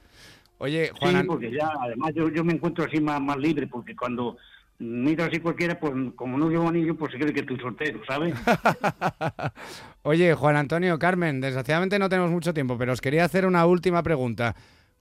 Oye, 0.59 0.91
Juan... 0.99 1.21
Sí, 1.21 1.27
porque 1.27 1.53
ya, 1.53 1.71
además 1.81 2.13
yo, 2.15 2.31
yo 2.31 2.43
me 2.43 2.55
encuentro 2.55 2.85
así 2.85 3.01
más, 3.01 3.21
más 3.21 3.37
libre, 3.37 3.67
porque 3.67 3.95
cuando 3.95 4.39
mira 4.79 5.27
así 5.27 5.41
cualquiera, 5.41 5.79
pues 5.79 5.93
como 6.15 6.39
no 6.39 6.49
llevo 6.49 6.69
anillo, 6.69 6.97
pues 6.97 7.13
se 7.13 7.19
cree 7.19 7.33
que 7.33 7.41
estoy 7.41 7.59
soltero, 7.59 8.01
¿sabes? 8.07 8.35
Oye, 10.03 10.35
Juan 10.35 10.57
Antonio, 10.57 10.99
Carmen, 10.99 11.41
desgraciadamente 11.41 11.99
no 11.99 12.09
tenemos 12.09 12.31
mucho 12.31 12.55
tiempo, 12.55 12.77
pero 12.79 12.93
os 12.93 13.01
quería 13.01 13.25
hacer 13.25 13.47
una 13.47 13.67
última 13.67 14.03
pregunta. 14.03 14.55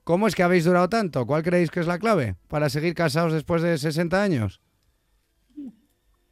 ¿Cómo 0.04 0.28
es 0.28 0.34
que 0.34 0.42
habéis 0.42 0.64
durado 0.64 0.88
tanto? 0.88 1.26
¿Cuál 1.26 1.42
creéis 1.42 1.70
que 1.70 1.80
es 1.80 1.86
la 1.86 1.98
clave 1.98 2.36
para 2.48 2.68
seguir 2.68 2.94
casados 2.94 3.32
después 3.32 3.62
de 3.62 3.76
60 3.76 4.22
años? 4.22 4.60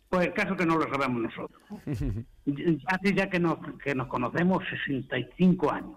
Pues 0.09 0.29
el 0.29 0.33
caso 0.33 0.57
que 0.57 0.65
no 0.65 0.77
lo 0.77 0.89
sabemos 0.89 1.23
nosotros. 1.23 1.61
Hace 2.87 3.15
ya 3.15 3.29
que 3.29 3.41
nos, 3.41 3.59
que 3.83 3.95
nos 3.95 4.07
conocemos 4.07 4.63
65 4.87 5.73
años. 5.73 5.97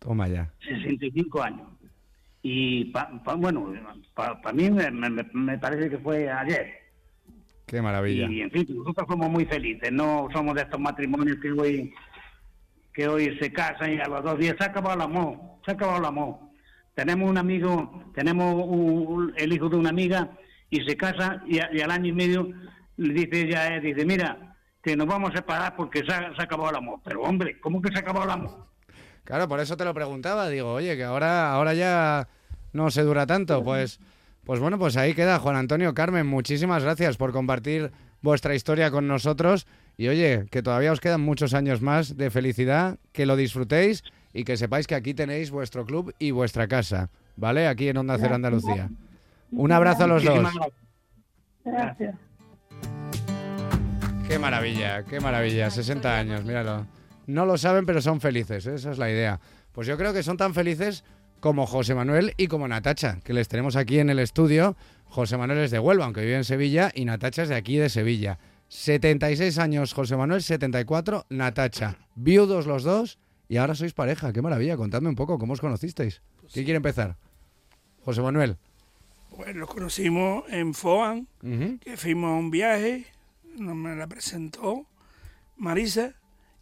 Toma 0.00 0.26
ya. 0.26 0.52
65 0.66 1.42
años. 1.42 1.68
Y 2.42 2.92
bueno, 3.36 3.72
para 4.14 4.52
mí 4.52 4.68
me, 4.68 5.58
parece 5.58 5.90
que 5.90 5.98
fue 5.98 6.28
ayer. 6.28 6.81
Qué 7.66 7.80
maravilla. 7.80 8.28
Y 8.30 8.42
en 8.42 8.50
fin, 8.50 8.66
nosotros 8.70 9.06
somos 9.08 9.30
muy 9.30 9.44
felices, 9.46 9.90
no 9.92 10.28
somos 10.32 10.54
de 10.54 10.62
estos 10.62 10.78
matrimonios 10.80 11.38
que 11.40 11.52
hoy, 11.52 11.94
que 12.92 13.08
hoy 13.08 13.36
se 13.38 13.52
casan 13.52 13.94
y 13.94 14.00
a 14.00 14.08
los 14.08 14.22
dos 14.22 14.38
días 14.38 14.56
se 14.58 14.64
ha 14.64 14.68
acabado 14.68 14.94
el 14.96 15.02
amor, 15.02 15.38
se 15.64 15.70
ha 15.70 15.74
acabado 15.74 15.98
el 15.98 16.04
amor. 16.04 16.36
Tenemos 16.94 17.30
un 17.30 17.38
amigo, 17.38 18.04
tenemos 18.14 19.32
el 19.36 19.52
hijo 19.52 19.68
de 19.70 19.76
una 19.76 19.88
amiga 19.90 20.30
y 20.68 20.82
se 20.84 20.96
casa 20.96 21.42
y, 21.46 21.58
a- 21.60 21.70
y 21.72 21.80
al 21.80 21.90
año 21.90 22.08
y 22.08 22.12
medio 22.12 22.50
le 22.98 23.14
dice 23.14 23.42
ella, 23.42 23.80
dice, 23.80 24.04
mira, 24.04 24.56
que 24.82 24.94
nos 24.96 25.06
vamos 25.06 25.30
a 25.32 25.36
separar 25.36 25.74
porque 25.76 26.00
se 26.04 26.12
ha, 26.12 26.34
se 26.34 26.40
ha 26.42 26.44
acabado 26.44 26.68
el 26.70 26.76
amor. 26.76 27.00
Pero 27.04 27.22
hombre, 27.22 27.58
¿cómo 27.60 27.80
que 27.80 27.90
se 27.90 27.96
ha 27.96 28.00
acabado 28.00 28.24
el 28.26 28.30
amor? 28.32 28.66
Claro, 29.24 29.48
por 29.48 29.60
eso 29.60 29.76
te 29.76 29.84
lo 29.84 29.94
preguntaba. 29.94 30.48
Digo, 30.48 30.72
oye, 30.74 30.96
que 30.96 31.04
ahora, 31.04 31.52
ahora 31.52 31.72
ya 31.72 32.28
no 32.72 32.90
se 32.90 33.02
dura 33.02 33.24
tanto. 33.26 33.62
Pues, 33.62 34.00
pues 34.44 34.60
bueno, 34.60 34.78
pues 34.78 34.96
ahí 34.96 35.14
queda, 35.14 35.38
Juan 35.38 35.56
Antonio 35.56 35.94
Carmen. 35.94 36.26
Muchísimas 36.26 36.82
gracias 36.82 37.16
por 37.16 37.32
compartir 37.32 37.92
vuestra 38.22 38.54
historia 38.54 38.90
con 38.90 39.06
nosotros. 39.06 39.66
Y 39.96 40.08
oye, 40.08 40.46
que 40.50 40.62
todavía 40.62 40.92
os 40.92 41.00
quedan 41.00 41.20
muchos 41.20 41.54
años 41.54 41.80
más 41.80 42.16
de 42.16 42.30
felicidad, 42.30 42.98
que 43.12 43.26
lo 43.26 43.36
disfrutéis 43.36 44.02
y 44.32 44.44
que 44.44 44.56
sepáis 44.56 44.86
que 44.86 44.94
aquí 44.94 45.14
tenéis 45.14 45.50
vuestro 45.50 45.84
club 45.84 46.14
y 46.18 46.30
vuestra 46.30 46.66
casa, 46.66 47.10
¿vale? 47.36 47.68
Aquí 47.68 47.88
en 47.88 47.98
Onda 47.98 48.16
Cero 48.18 48.34
Andalucía. 48.34 48.88
Un 49.52 49.70
abrazo 49.70 50.04
a 50.04 50.06
los 50.06 50.24
dos. 50.24 50.48
Gracias. 51.64 52.16
Qué 54.26 54.38
maravilla, 54.38 55.04
qué 55.04 55.20
maravilla. 55.20 55.70
60 55.70 56.18
años, 56.18 56.44
míralo. 56.44 56.86
No 57.26 57.46
lo 57.46 57.58
saben, 57.58 57.86
pero 57.86 58.00
son 58.00 58.20
felices, 58.20 58.66
¿eh? 58.66 58.74
esa 58.74 58.90
es 58.90 58.98
la 58.98 59.10
idea. 59.10 59.40
Pues 59.72 59.86
yo 59.86 59.96
creo 59.96 60.12
que 60.12 60.22
son 60.22 60.36
tan 60.36 60.54
felices 60.54 61.04
como 61.42 61.66
José 61.66 61.96
Manuel 61.96 62.34
y 62.36 62.46
como 62.46 62.68
Natacha, 62.68 63.18
que 63.24 63.32
les 63.32 63.48
tenemos 63.48 63.74
aquí 63.74 63.98
en 63.98 64.10
el 64.10 64.20
estudio. 64.20 64.76
José 65.06 65.36
Manuel 65.36 65.58
es 65.58 65.72
de 65.72 65.80
Huelva, 65.80 66.04
aunque 66.04 66.20
vive 66.20 66.36
en 66.36 66.44
Sevilla, 66.44 66.92
y 66.94 67.04
Natacha 67.04 67.42
es 67.42 67.48
de 67.48 67.56
aquí 67.56 67.78
de 67.78 67.88
Sevilla. 67.88 68.38
76 68.68 69.58
años 69.58 69.92
José 69.92 70.16
Manuel, 70.16 70.40
74 70.40 71.26
Natacha. 71.30 71.98
Viudos 72.14 72.66
los 72.66 72.84
dos 72.84 73.18
y 73.48 73.56
ahora 73.56 73.74
sois 73.74 73.92
pareja. 73.92 74.32
Qué 74.32 74.40
maravilla. 74.40 74.76
Contadme 74.76 75.08
un 75.08 75.16
poco 75.16 75.36
cómo 75.40 75.54
os 75.54 75.60
conocisteis. 75.60 76.22
¿Quién 76.52 76.64
quiere 76.64 76.76
empezar? 76.76 77.16
José 78.04 78.22
Manuel. 78.22 78.56
Pues 79.36 79.52
nos 79.56 79.68
conocimos 79.68 80.44
en 80.48 80.74
Foan, 80.74 81.26
que 81.80 81.96
fuimos 81.96 82.30
a 82.30 82.34
un 82.34 82.52
viaje, 82.52 83.06
nos 83.56 83.74
me 83.74 83.96
la 83.96 84.06
presentó 84.06 84.86
Marisa, 85.56 86.14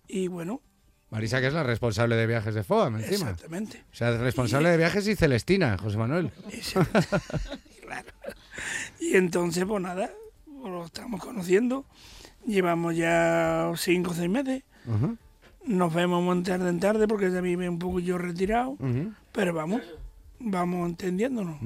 y 0.09 0.29
bueno, 0.29 0.63
Marisa, 1.11 1.41
que 1.41 1.49
es 1.49 1.53
la 1.53 1.63
responsable 1.65 2.15
de 2.17 2.27
viajes 2.27 2.55
de 2.55 2.63
FOAM, 2.63 2.97
encima. 2.97 3.31
exactamente. 3.31 3.83
O 3.93 3.95
sea, 3.95 4.17
responsable 4.17 4.71
de 4.71 4.77
viajes 4.77 5.07
y 5.09 5.17
Celestina, 5.17 5.77
José 5.77 5.97
Manuel. 5.99 6.31
claro. 7.83 8.09
Y 9.01 9.17
entonces, 9.17 9.65
pues 9.65 9.83
nada, 9.83 10.11
pues 10.45 10.73
lo 10.73 10.85
estamos 10.85 11.21
conociendo, 11.21 11.85
llevamos 12.47 12.97
ya 12.97 13.73
cinco 13.77 14.13
o 14.13 14.15
seis 14.15 14.31
meses, 14.31 14.63
nos 15.65 15.93
vemos 15.93 16.23
muy 16.23 16.43
tarde 16.43 16.69
en 16.71 16.81
tarde 16.81 17.09
porque 17.09 17.27
ella 17.27 17.41
vive 17.41 17.69
un 17.69 17.79
poco 17.79 17.99
yo 17.99 18.17
retirado, 18.19 18.77
pero 19.33 19.53
vamos, 19.53 19.83
vamos 20.39 20.89
entendiéndonos, 20.89 21.59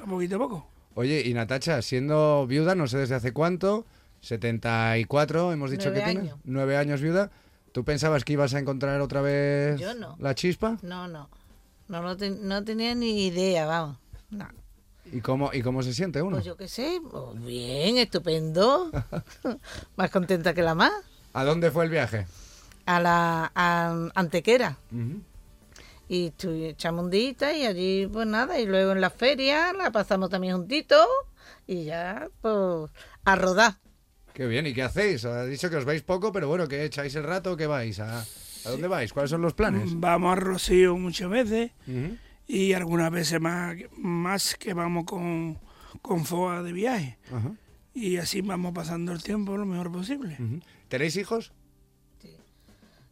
a 0.00 0.06
poquito 0.06 0.36
a 0.36 0.38
poco. 0.38 0.66
Oye, 0.94 1.22
y 1.24 1.34
Natacha, 1.34 1.80
siendo 1.82 2.46
viuda, 2.46 2.74
no 2.74 2.86
sé 2.86 2.98
desde 2.98 3.14
hace 3.14 3.32
cuánto, 3.32 3.86
74, 4.20 5.52
hemos 5.52 5.70
dicho 5.70 5.90
Nueve 5.90 6.04
que 6.04 6.12
tiene. 6.12 6.32
Nueve 6.44 6.76
años 6.76 7.00
viuda. 7.00 7.30
¿Tú 7.72 7.84
pensabas 7.84 8.24
que 8.24 8.34
ibas 8.34 8.52
a 8.54 8.58
encontrar 8.58 9.00
otra 9.00 9.20
vez 9.22 9.80
Yo 9.80 9.94
no. 9.94 10.16
la 10.18 10.34
chispa? 10.34 10.78
No, 10.82 11.08
no. 11.08 11.28
No, 11.88 12.02
no, 12.02 12.16
ten- 12.16 12.46
no 12.46 12.62
tenía 12.64 12.94
ni 12.94 13.26
idea, 13.26 13.66
vamos. 13.66 13.96
No. 14.30 14.46
¿Y 15.10 15.20
cómo, 15.20 15.50
y 15.52 15.62
cómo 15.62 15.82
se 15.82 15.92
siente 15.92 16.22
uno? 16.22 16.36
Pues 16.36 16.44
yo 16.44 16.56
qué 16.56 16.68
sé, 16.68 17.00
pues 17.10 17.42
bien, 17.44 17.98
estupendo. 17.98 18.90
Más 19.96 20.10
contenta 20.10 20.54
que 20.54 20.62
la 20.62 20.74
más. 20.74 20.92
¿A 21.34 21.44
dónde 21.44 21.70
fue 21.70 21.84
el 21.84 21.90
viaje? 21.90 22.26
A 22.86 23.00
la 23.00 23.50
a 23.54 24.08
Antequera. 24.14 24.76
Ujú. 24.90 25.20
Y 26.08 26.30
estu- 26.30 26.64
echamos 26.70 27.04
un 27.04 27.10
dita 27.10 27.52
y 27.54 27.64
allí 27.66 28.06
pues 28.06 28.26
nada. 28.26 28.58
Y 28.60 28.66
luego 28.66 28.92
en 28.92 29.00
la 29.00 29.10
feria 29.10 29.72
la 29.72 29.90
pasamos 29.90 30.30
también 30.30 30.56
juntitos. 30.56 31.06
Y 31.66 31.84
ya, 31.84 32.28
pues, 32.40 32.90
a 33.24 33.36
rodar. 33.36 33.74
Qué 34.34 34.46
bien, 34.46 34.66
¿y 34.66 34.72
qué 34.72 34.82
hacéis? 34.82 35.24
Ha 35.24 35.44
dicho 35.44 35.68
que 35.68 35.76
os 35.76 35.84
veis 35.84 36.02
poco, 36.02 36.32
pero 36.32 36.48
bueno, 36.48 36.66
¿qué 36.68 36.84
echáis 36.84 37.14
el 37.16 37.24
rato? 37.24 37.56
¿Qué 37.56 37.66
vais? 37.66 38.00
¿A, 38.00 38.20
¿a 38.22 38.70
dónde 38.70 38.88
vais? 38.88 39.12
¿Cuáles 39.12 39.30
son 39.30 39.42
los 39.42 39.52
planes? 39.54 39.90
Vamos 40.00 40.32
a 40.32 40.36
Rocío 40.40 40.96
muchas 40.96 41.28
veces, 41.28 41.72
y 42.46 42.72
algunas 42.72 43.10
veces 43.10 43.40
más, 43.40 43.76
más 43.96 44.56
que 44.56 44.72
vamos 44.74 45.04
con, 45.04 45.58
con 46.00 46.24
FOA 46.24 46.62
de 46.62 46.72
viaje. 46.72 47.18
Y 47.94 48.16
así 48.16 48.40
vamos 48.40 48.72
pasando 48.72 49.12
el 49.12 49.22
tiempo 49.22 49.56
lo 49.58 49.66
mejor 49.66 49.92
posible. 49.92 50.38
¿Tenéis 50.88 51.16
hijos? 51.16 51.52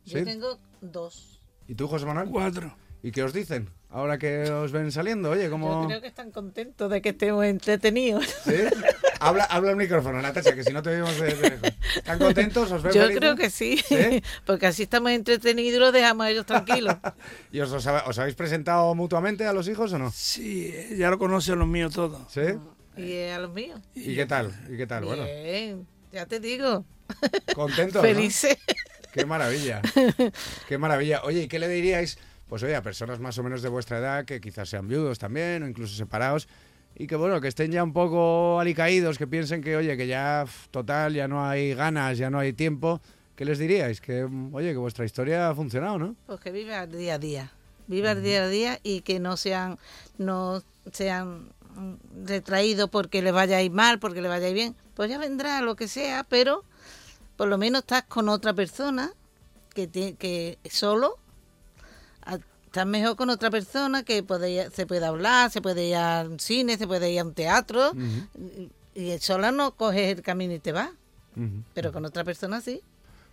Yo 0.06 0.18
Sí. 0.18 0.24
tengo 0.24 0.58
dos. 0.80 1.42
¿Y 1.68 1.74
tú, 1.74 1.86
José 1.86 2.06
Manuel? 2.06 2.30
Cuatro. 2.30 2.74
¿Y 3.02 3.12
qué 3.12 3.22
os 3.22 3.32
dicen? 3.34 3.68
Ahora 3.92 4.18
que 4.18 4.42
os 4.50 4.70
ven 4.70 4.92
saliendo, 4.92 5.30
oye, 5.30 5.44
Yo 5.44 5.50
¿cómo...? 5.50 5.86
creo 5.88 6.00
que 6.00 6.06
están 6.06 6.30
contentos 6.30 6.88
de 6.90 7.02
que 7.02 7.08
estemos 7.08 7.44
entretenidos. 7.44 8.24
¿Sí? 8.44 8.54
Habla, 9.18 9.44
habla 9.44 9.70
el 9.72 9.76
micrófono, 9.76 10.22
Natacha, 10.22 10.54
que 10.54 10.62
si 10.62 10.72
no 10.72 10.80
te 10.82 10.90
oímos 10.90 11.18
de, 11.20 11.34
de 11.34 11.50
lejos. 11.50 11.70
¿Están 11.96 12.18
contentos? 12.20 12.70
¿Os 12.70 12.82
ven 12.82 12.92
Yo 12.92 13.00
felices? 13.02 13.18
creo 13.20 13.36
que 13.36 13.50
sí, 13.50 13.78
¿Sí? 13.78 14.22
porque 14.46 14.66
así 14.68 14.84
estamos 14.84 15.10
entretenidos 15.10 15.74
y 15.76 15.78
los 15.80 15.92
dejamos 15.92 16.24
a 16.26 16.30
ellos 16.30 16.46
tranquilos. 16.46 16.94
¿Y 17.52 17.58
os, 17.60 17.72
os 17.72 17.84
os 17.86 18.18
habéis 18.18 18.36
presentado 18.36 18.94
mutuamente 18.94 19.44
a 19.44 19.52
los 19.52 19.66
hijos 19.68 19.92
o 19.92 19.98
no? 19.98 20.10
Sí, 20.12 20.72
ya 20.96 21.10
lo 21.10 21.18
conocen 21.18 21.58
los 21.58 21.68
míos 21.68 21.92
todos. 21.92 22.20
¿Sí? 22.32 22.40
y 22.96 23.12
eh, 23.12 23.32
a 23.32 23.38
los 23.40 23.52
míos. 23.52 23.80
¿Y 23.94 24.14
qué 24.14 24.26
tal? 24.26 24.52
¿Y 24.72 24.76
qué 24.76 24.86
tal? 24.86 25.04
Bueno, 25.04 25.24
Bien, 25.24 25.86
ya 26.12 26.26
te 26.26 26.38
digo. 26.38 26.84
contentos, 27.54 27.96
¿no? 28.02 28.08
Felices. 28.08 28.56
Qué 29.12 29.26
maravilla. 29.26 29.82
Qué 30.68 30.78
maravilla. 30.78 31.22
Oye, 31.24 31.42
¿y 31.42 31.48
qué 31.48 31.58
le 31.58 31.68
diríais? 31.68 32.16
Pues 32.50 32.62
oye, 32.64 32.74
a 32.76 32.82
personas 32.82 33.18
más 33.20 33.38
o 33.38 33.42
menos 33.42 33.62
de 33.62 33.68
vuestra 33.70 33.98
edad 33.98 34.24
que 34.26 34.40
quizás 34.40 34.68
sean 34.68 34.86
viudos 34.88 35.18
también 35.18 35.62
o 35.62 35.68
incluso 35.68 35.96
separados 35.96 36.48
y 36.96 37.06
que 37.06 37.14
bueno, 37.16 37.40
que 37.40 37.46
estén 37.48 37.70
ya 37.70 37.82
un 37.84 37.92
poco 37.94 38.58
alicaídos, 38.60 39.16
que 39.16 39.26
piensen 39.28 39.62
que 39.62 39.76
oye, 39.76 39.96
que 39.96 40.06
ya 40.08 40.44
total, 40.72 41.14
ya 41.14 41.28
no 41.28 41.46
hay 41.48 41.72
ganas, 41.74 42.18
ya 42.18 42.28
no 42.28 42.38
hay 42.40 42.52
tiempo. 42.52 43.00
¿Qué 43.36 43.44
les 43.46 43.58
diríais? 43.58 44.00
Que 44.02 44.26
mm, 44.26 44.52
oye, 44.54 44.72
que 44.72 44.76
vuestra 44.78 45.04
historia 45.06 45.48
ha 45.48 45.54
funcionado, 45.54 45.98
¿no? 45.98 46.16
Pues 46.26 46.40
que 46.40 46.50
vive 46.50 46.74
al 46.74 46.90
día 46.92 47.14
a 47.14 47.18
día. 47.18 47.52
Vive 47.86 48.08
al 48.10 48.22
día 48.22 48.42
a 48.42 48.48
día 48.48 48.80
y 48.82 49.00
que 49.02 49.18
no 49.20 49.36
sean, 49.36 49.78
no 50.18 50.62
sean 50.92 51.48
mm, 51.76 52.26
retraídos 52.26 52.90
porque 52.90 53.22
le 53.22 53.30
vaya 53.32 53.58
a 53.58 53.62
ir 53.62 53.70
mal, 53.70 53.98
porque 54.00 54.20
le 54.20 54.28
vaya 54.28 54.46
a 54.46 54.48
ir 54.50 54.54
bien. 54.56 54.76
Pues 54.94 55.08
ya 55.08 55.16
vendrá 55.18 55.62
lo 55.62 55.76
que 55.76 55.86
sea, 55.88 56.24
pero 56.28 56.64
por 57.36 57.46
lo 57.48 57.56
menos 57.56 57.82
estás 57.82 58.02
con 58.02 58.28
otra 58.28 58.52
persona 58.52 59.12
que, 59.72 59.86
te- 59.86 60.14
que 60.16 60.58
solo 60.68 61.16
estás 62.70 62.86
mejor 62.86 63.16
con 63.16 63.30
otra 63.30 63.50
persona 63.50 64.04
que 64.04 64.22
puede, 64.22 64.70
se 64.70 64.86
puede 64.86 65.04
hablar, 65.04 65.50
se 65.50 65.60
puede 65.60 65.88
ir 65.88 65.96
al 65.96 66.38
cine, 66.38 66.78
se 66.78 66.86
puede 66.86 67.10
ir 67.10 67.18
a 67.18 67.24
un 67.24 67.34
teatro 67.34 67.90
y, 68.94 69.00
y 69.00 69.18
sola 69.18 69.50
no 69.50 69.72
coges 69.72 70.16
el 70.16 70.22
camino 70.22 70.54
y 70.54 70.60
te 70.60 70.70
vas, 70.70 70.90
pero 71.74 71.92
con 71.92 72.04
otra 72.04 72.22
persona 72.22 72.60
sí. 72.60 72.80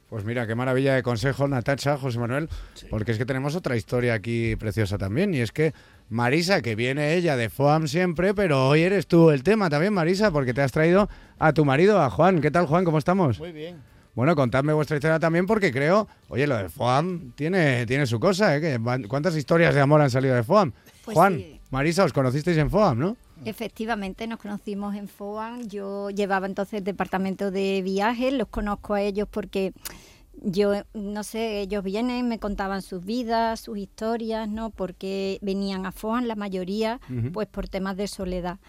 Pues 0.10 0.24
mira, 0.24 0.48
qué 0.48 0.56
maravilla 0.56 0.96
de 0.96 1.04
consejo, 1.04 1.48
Natacha, 1.48 1.98
José 1.98 2.18
Manuel, 2.18 2.50
porque 2.90 3.12
es 3.12 3.20
que 3.20 3.28
tenemos 3.28 3.56
otra 3.56 3.76
historia 3.76 4.16
aquí 4.16 4.56
preciosa 4.56 4.98
también, 4.98 5.36
y 5.36 5.42
es 5.42 5.52
que 5.52 5.74
Marisa, 6.10 6.64
que 6.64 6.76
viene 6.76 7.14
ella 7.14 7.36
de 7.36 7.50
FOAM 7.50 7.88
siempre, 7.88 8.34
pero 8.34 8.68
hoy 8.70 8.82
eres 8.82 9.06
tú 9.06 9.30
el 9.30 9.44
tema 9.44 9.70
también, 9.70 9.94
Marisa, 9.94 10.32
porque 10.32 10.56
te 10.56 10.62
has 10.64 10.72
traído 10.72 11.10
a 11.38 11.54
tu 11.54 11.64
marido, 11.64 12.02
a 12.02 12.10
Juan. 12.10 12.42
¿Qué 12.42 12.50
tal, 12.50 12.66
Juan? 12.66 12.86
¿Cómo 12.86 12.98
estamos? 12.98 13.38
Muy 13.38 13.52
bien. 13.52 13.78
Bueno, 14.18 14.36
contadme 14.36 14.74
vuestra 14.74 14.98
historia 14.98 15.20
también, 15.20 15.46
porque 15.46 15.72
creo, 15.72 16.08
oye, 16.30 16.48
lo 16.48 16.58
de 16.58 16.70
FOAM 16.70 17.34
tiene, 17.36 17.86
tiene 17.86 18.08
su 18.08 18.20
cosa, 18.20 18.58
¿eh? 18.58 18.80
¿Cuántas 19.08 19.36
historias 19.36 19.76
de 19.76 19.82
amor 19.82 20.02
han 20.02 20.10
salido 20.10 20.34
de 20.34 20.42
FOAM? 20.42 20.72
Pues 21.06 21.14
Juan, 21.14 21.36
sí. 21.38 21.60
Marisa, 21.70 22.04
os 22.04 22.14
conocisteis 22.14 22.58
en 22.58 22.72
FOAM, 22.72 22.98
¿no? 22.98 23.18
Efectivamente, 23.46 24.26
nos 24.26 24.40
conocimos 24.40 24.96
en 24.96 25.08
FOAN. 25.08 25.70
Yo 25.70 26.10
llevaba 26.10 26.48
entonces 26.48 26.80
el 26.80 26.84
departamento 26.84 27.52
de 27.52 27.84
viajes, 27.84 28.34
los 28.34 28.48
conozco 28.48 28.96
a 28.96 29.04
ellos 29.04 29.28
porque 29.30 29.72
yo, 30.42 30.74
no 30.94 31.24
sé, 31.24 31.62
ellos 31.62 31.84
vienen, 31.84 32.28
me 32.28 32.40
contaban 32.40 32.82
sus 32.82 33.04
vidas, 33.04 33.60
sus 33.60 33.78
historias, 33.78 34.48
¿no? 34.48 34.70
Porque 34.70 35.40
venían 35.42 35.86
a 35.86 35.92
FOAN 35.92 36.28
la 36.28 36.36
mayoría, 36.36 37.00
pues 37.34 37.48
por 37.48 37.68
temas 37.68 37.98
de 37.98 38.08
soledad. 38.08 38.60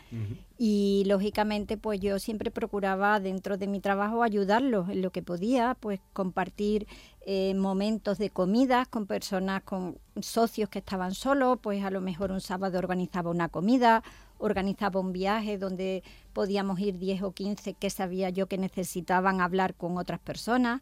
Y 0.56 1.04
lógicamente, 1.06 1.76
pues 1.76 2.00
yo 2.00 2.18
siempre 2.18 2.50
procuraba 2.50 3.20
dentro 3.20 3.58
de 3.58 3.66
mi 3.66 3.80
trabajo 3.80 4.22
ayudarlos 4.22 4.88
en 4.88 5.02
lo 5.02 5.10
que 5.10 5.22
podía, 5.22 5.76
pues 5.78 6.00
compartir 6.12 6.87
eh, 7.26 7.54
momentos 7.54 8.18
de 8.18 8.30
comidas 8.30 8.88
con 8.88 9.06
personas, 9.06 9.62
con 9.62 9.98
socios 10.20 10.70
que 10.70 10.78
estaban 10.78 11.14
solos, 11.14 11.58
pues 11.62 11.84
a 11.84 11.90
lo 11.90 12.00
mejor 12.00 12.32
un 12.32 12.40
sábado 12.40 12.78
organizaba 12.78 13.30
una 13.30 13.50
comida, 13.50 14.02
organizaba 14.38 15.00
un 15.00 15.12
viaje 15.12 15.58
donde 15.58 16.02
podíamos 16.32 16.80
ir 16.80 16.98
10 16.98 17.22
o 17.22 17.32
15 17.32 17.75
que 17.75 17.90
sabía 17.90 18.30
yo 18.30 18.46
que 18.46 18.56
necesitaban 18.56 19.40
hablar 19.40 19.75
con 19.75 19.98
otras 19.98 20.18
personas 20.18 20.80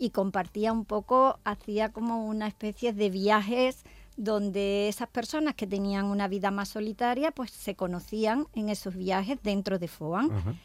y 0.00 0.10
compartía 0.10 0.72
un 0.72 0.86
poco, 0.86 1.38
hacía 1.44 1.90
como 1.90 2.24
una 2.26 2.48
especie 2.48 2.94
de 2.94 3.10
viajes 3.10 3.84
donde 4.16 4.88
esas 4.88 5.08
personas 5.08 5.54
que 5.54 5.66
tenían 5.66 6.06
una 6.06 6.26
vida 6.26 6.50
más 6.50 6.70
solitaria 6.70 7.30
pues 7.32 7.50
se 7.50 7.74
conocían 7.74 8.46
en 8.54 8.70
esos 8.70 8.96
viajes 8.96 9.38
dentro 9.42 9.78
de 9.78 9.88
FOAN. 9.88 10.58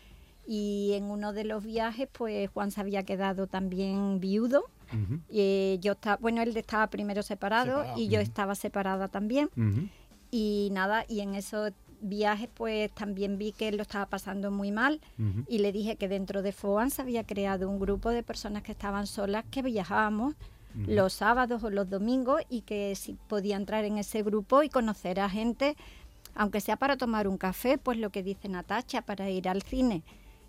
Y 0.48 0.94
en 0.94 1.06
uno 1.06 1.34
de 1.34 1.44
los 1.44 1.63
viajes 1.63 2.08
pues 2.12 2.50
Juan 2.51 2.72
se 2.72 2.80
había 2.80 3.04
quedado 3.04 3.48
también 3.48 4.20
viudo. 4.22 4.63
Y 5.30 5.77
yo 5.82 5.94
estaba, 5.94 6.15
bueno, 6.18 6.42
él 6.42 6.56
estaba 6.56 6.88
primero 6.88 7.22
separado, 7.22 7.80
Separado. 7.80 8.00
y 8.00 8.08
yo 8.08 8.22
estaba 8.22 8.56
separada 8.56 9.10
también. 9.10 9.50
Y 10.32 10.70
nada, 10.72 11.06
y 11.10 11.20
en 11.20 11.36
eso 11.36 11.70
viajes, 12.02 12.50
pues 12.54 12.92
también 12.92 13.38
vi 13.38 13.52
que 13.52 13.68
él 13.68 13.78
lo 13.78 13.84
estaba 13.84 14.06
pasando 14.06 14.52
muy 14.52 14.72
mal 14.72 15.02
y 15.48 15.60
le 15.60 15.72
dije 15.72 15.96
que 15.96 16.08
dentro 16.08 16.42
de 16.42 16.52
FOAN 16.52 16.92
se 16.92 17.02
había 17.02 17.24
creado 17.24 17.70
un 17.70 17.80
grupo 17.80 18.10
de 18.10 18.24
personas 18.24 18.64
que 18.64 18.72
estaban 18.72 19.08
solas 19.08 19.46
que 19.50 19.62
viajábamos 19.62 20.36
los 20.75 21.14
sábados 21.14 21.64
o 21.64 21.70
los 21.70 21.90
domingos 21.90 22.42
y 22.50 22.62
que 22.62 22.96
si 22.96 23.14
podía 23.28 23.56
entrar 23.56 23.86
en 23.86 23.98
ese 23.98 24.24
grupo 24.24 24.62
y 24.62 24.70
conocer 24.70 25.20
a 25.20 25.30
gente, 25.30 25.75
aunque 26.36 26.60
sea 26.60 26.75
para 26.75 26.98
tomar 26.98 27.28
un 27.28 27.38
café, 27.38 27.78
pues 27.78 27.98
lo 27.98 28.10
que 28.10 28.24
dice 28.24 28.50
Natacha, 28.50 29.02
para 29.02 29.30
ir 29.30 29.48
al 29.48 29.62
cine. 29.62 30.04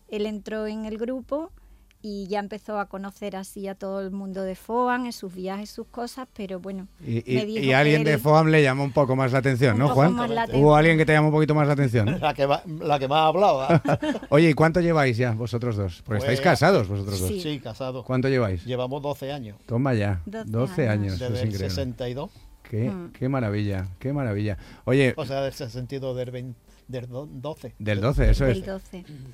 Él 0.09 0.27
entró 0.27 0.67
en 0.67 0.85
el 0.85 0.99
grupo 0.99 1.53
y 2.09 2.29
ya 2.29 2.39
empezó 2.39 2.79
a 2.79 2.87
conocer 2.87 3.35
así 3.35 3.67
a 3.67 3.75
todo 3.75 4.01
el 4.01 4.13
mundo 4.13 4.43
de 4.43 4.55
FOAM 4.55 5.07
en 5.07 5.13
sus 5.13 5.35
viajes, 5.35 5.71
sus 5.71 5.89
cosas, 5.89 6.29
pero 6.37 6.61
bueno. 6.61 6.87
Y, 7.05 7.33
y, 7.37 7.73
alguien 7.73 8.05
de 8.05 8.17
FOAM 8.17 8.47
le 8.47 8.63
llamó 8.63 8.85
un 8.85 8.93
poco 8.93 9.17
más 9.17 9.33
la 9.33 9.39
atención, 9.39 9.77
¿no, 9.77 9.89
Juan? 9.89 10.17
¿Hubo 10.55 10.77
alguien 10.77 10.99
que 10.99 11.05
te 11.05 11.15
llamó 11.15 11.29
un 11.29 11.35
poquito 11.35 11.57
más 11.57 11.67
la 11.67 11.73
atención? 11.73 12.07
la, 12.21 12.33
que, 12.33 12.47
la 12.47 13.01
que 13.01 13.09
más 13.09 13.27
hablaba. 13.27 13.83
Oye, 14.31 14.51
¿y 14.51 14.55
cuánto 14.55 14.81
lleváis 14.81 15.17
ya 15.17 15.33
vosotros 15.33 15.75
dos? 15.75 16.03
Porque 16.05 16.19
estáis 16.19 16.39
pues, 16.39 16.45
casados 16.45 16.87
vosotros 16.87 17.19
dos. 17.19 17.29
Sí. 17.43 17.59
casados. 17.59 18.05
¿Cuánto 18.05 18.29
lleváis? 18.29 18.65
Llevamos 18.65 19.03
12 19.03 19.33
años. 19.33 19.57
Toma 19.67 19.93
ya, 19.95 20.23
12, 20.27 20.89
años. 20.89 21.19
Desde 21.19 21.43
el 21.43 21.57
62. 21.57 22.31
Qué, 22.69 22.91
mm. 22.91 23.13
qué 23.13 23.29
maravilla, 23.29 23.89
qué 23.99 24.13
maravilla. 24.13 24.59
Oye... 24.85 25.15
O 25.17 25.25
sea, 25.25 25.47
ese 25.47 25.71
sentido 25.71 26.15
del 26.15 26.31
20 26.31 26.67
del 26.89 27.09
12. 27.09 27.75
Del 27.79 28.01
12, 28.01 28.31
eso 28.31 28.47
es. 28.47 28.63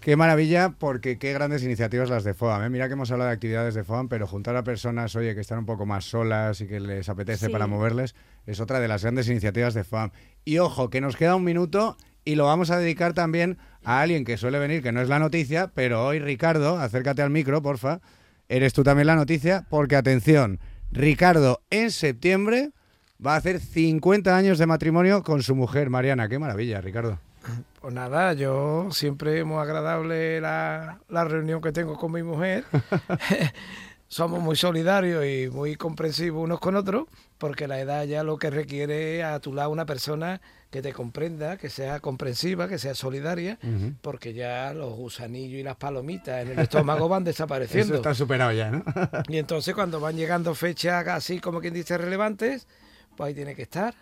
Qué 0.00 0.16
maravilla, 0.16 0.74
porque 0.78 1.18
qué 1.18 1.32
grandes 1.32 1.62
iniciativas 1.62 2.08
las 2.08 2.24
de 2.24 2.34
FOAM. 2.34 2.64
¿eh? 2.64 2.70
Mira 2.70 2.86
que 2.88 2.94
hemos 2.94 3.10
hablado 3.10 3.28
de 3.28 3.34
actividades 3.34 3.74
de 3.74 3.84
FOAM, 3.84 4.08
pero 4.08 4.26
juntar 4.26 4.56
a 4.56 4.64
personas, 4.64 5.14
oye, 5.16 5.34
que 5.34 5.42
están 5.42 5.58
un 5.58 5.66
poco 5.66 5.84
más 5.84 6.06
solas 6.06 6.60
y 6.60 6.66
que 6.66 6.80
les 6.80 7.08
apetece 7.08 7.50
para 7.50 7.66
moverles, 7.66 8.14
es 8.46 8.60
otra 8.60 8.80
de 8.80 8.88
las 8.88 9.02
grandes 9.02 9.28
iniciativas 9.28 9.74
de 9.74 9.84
FOAM. 9.84 10.10
Y 10.44 10.58
ojo, 10.58 10.88
que 10.88 11.00
nos 11.00 11.16
queda 11.16 11.36
un 11.36 11.44
minuto 11.44 11.96
y 12.24 12.36
lo 12.36 12.46
vamos 12.46 12.70
a 12.70 12.78
dedicar 12.78 13.12
también 13.12 13.58
a 13.84 14.00
alguien 14.00 14.24
que 14.24 14.36
suele 14.36 14.58
venir, 14.58 14.82
que 14.82 14.92
no 14.92 15.02
es 15.02 15.08
la 15.08 15.18
noticia, 15.18 15.72
pero 15.74 16.06
hoy, 16.06 16.20
Ricardo, 16.20 16.78
acércate 16.78 17.20
al 17.20 17.30
micro, 17.30 17.60
porfa. 17.60 18.00
Eres 18.48 18.72
tú 18.72 18.82
también 18.82 19.06
la 19.06 19.16
noticia, 19.16 19.66
porque 19.68 19.96
atención, 19.96 20.58
Ricardo 20.90 21.62
en 21.70 21.90
septiembre 21.90 22.70
va 23.24 23.34
a 23.34 23.36
hacer 23.36 23.60
50 23.60 24.36
años 24.36 24.58
de 24.58 24.66
matrimonio 24.66 25.22
con 25.22 25.42
su 25.42 25.54
mujer, 25.54 25.90
Mariana. 25.90 26.28
Qué 26.28 26.38
maravilla, 26.38 26.80
Ricardo. 26.80 27.18
Pues 27.80 27.94
nada, 27.94 28.32
yo 28.34 28.88
siempre 28.92 29.40
es 29.40 29.44
muy 29.44 29.58
agradable 29.58 30.40
la, 30.40 30.98
reunión 31.08 31.60
que 31.60 31.72
tengo 31.72 31.96
con 31.96 32.12
mi 32.12 32.22
mujer. 32.22 32.64
Somos 34.08 34.42
muy 34.42 34.56
solidarios 34.56 35.24
y 35.24 35.48
muy 35.50 35.74
comprensivos 35.74 36.44
unos 36.44 36.60
con 36.60 36.76
otros, 36.76 37.06
porque 37.38 37.66
la 37.66 37.80
edad 37.80 38.04
ya 38.04 38.22
lo 38.22 38.36
que 38.36 38.50
requiere 38.50 39.18
es 39.18 39.24
a 39.24 39.40
tu 39.40 39.54
lado 39.54 39.70
una 39.70 39.86
persona 39.86 40.42
que 40.70 40.82
te 40.82 40.92
comprenda, 40.92 41.56
que 41.56 41.70
sea 41.70 42.00
comprensiva, 42.00 42.68
que 42.68 42.78
sea 42.78 42.94
solidaria, 42.94 43.58
porque 44.02 44.34
ya 44.34 44.74
los 44.74 44.94
gusanillos 44.94 45.60
y 45.60 45.62
las 45.62 45.76
palomitas 45.76 46.42
en 46.42 46.52
el 46.52 46.58
estómago 46.58 47.08
van 47.08 47.24
desapareciendo. 47.24 47.94
Eso 47.94 48.02
está 48.02 48.14
superado 48.14 48.52
ya, 48.52 48.70
¿no? 48.70 48.84
y 49.28 49.38
entonces 49.38 49.74
cuando 49.74 49.98
van 49.98 50.16
llegando 50.16 50.54
fechas 50.54 51.08
así 51.08 51.40
como 51.40 51.60
quien 51.60 51.72
dice 51.72 51.96
relevantes, 51.96 52.66
pues 53.16 53.28
ahí 53.28 53.34
tiene 53.34 53.54
que 53.54 53.62
estar. 53.62 53.94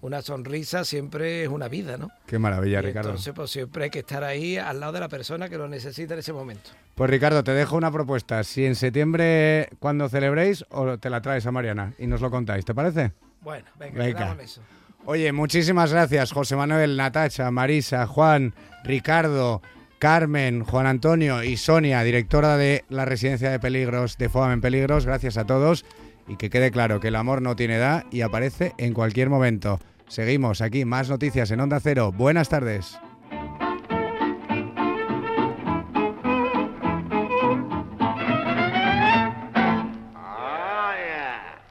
Una 0.00 0.22
sonrisa 0.22 0.84
siempre 0.84 1.42
es 1.44 1.48
una 1.48 1.68
vida, 1.68 1.96
¿no? 1.96 2.10
Qué 2.26 2.38
maravilla, 2.38 2.80
Ricardo. 2.82 3.10
Entonces, 3.10 3.32
pues 3.34 3.50
siempre 3.50 3.84
hay 3.84 3.90
que 3.90 4.00
estar 4.00 4.24
ahí 4.24 4.56
al 4.56 4.80
lado 4.80 4.92
de 4.92 5.00
la 5.00 5.08
persona 5.08 5.48
que 5.48 5.56
lo 5.56 5.68
necesita 5.68 6.14
en 6.14 6.20
ese 6.20 6.32
momento. 6.32 6.70
Pues 6.94 7.10
Ricardo, 7.10 7.42
te 7.44 7.52
dejo 7.52 7.76
una 7.76 7.90
propuesta. 7.90 8.42
Si 8.44 8.64
en 8.64 8.74
septiembre, 8.74 9.68
cuando 9.78 10.08
celebréis, 10.08 10.64
o 10.70 10.98
te 10.98 11.10
la 11.10 11.22
traes 11.22 11.46
a 11.46 11.52
Mariana 11.52 11.94
y 11.98 12.06
nos 12.06 12.20
lo 12.20 12.30
contáis, 12.30 12.64
¿te 12.64 12.74
parece? 12.74 13.12
Bueno, 13.40 13.66
venga, 13.78 14.04
venga. 14.04 14.36
eso. 14.42 14.60
Oye, 15.04 15.32
muchísimas 15.32 15.92
gracias, 15.92 16.32
José 16.32 16.54
Manuel, 16.56 16.96
Natacha, 16.96 17.50
Marisa, 17.50 18.06
Juan, 18.06 18.52
Ricardo, 18.84 19.62
Carmen, 19.98 20.64
Juan 20.64 20.86
Antonio 20.86 21.42
y 21.42 21.56
Sonia, 21.56 22.02
directora 22.02 22.56
de 22.56 22.84
la 22.88 23.04
Residencia 23.04 23.50
de 23.50 23.58
Peligros 23.58 24.18
de 24.18 24.28
FOAM 24.28 24.52
en 24.52 24.60
Peligros. 24.60 25.06
Gracias 25.06 25.38
a 25.38 25.46
todos 25.46 25.84
y 26.28 26.36
que 26.36 26.50
quede 26.50 26.70
claro 26.70 27.00
que 27.00 27.08
el 27.08 27.16
amor 27.16 27.42
no 27.42 27.56
tiene 27.56 27.76
edad 27.76 28.04
y 28.10 28.20
aparece 28.20 28.74
en 28.78 28.94
cualquier 28.94 29.30
momento. 29.30 29.80
Seguimos 30.08 30.60
aquí, 30.60 30.84
más 30.84 31.08
noticias 31.08 31.50
en 31.50 31.60
Onda 31.60 31.80
Cero. 31.80 32.12
Buenas 32.12 32.48
tardes. 32.48 32.98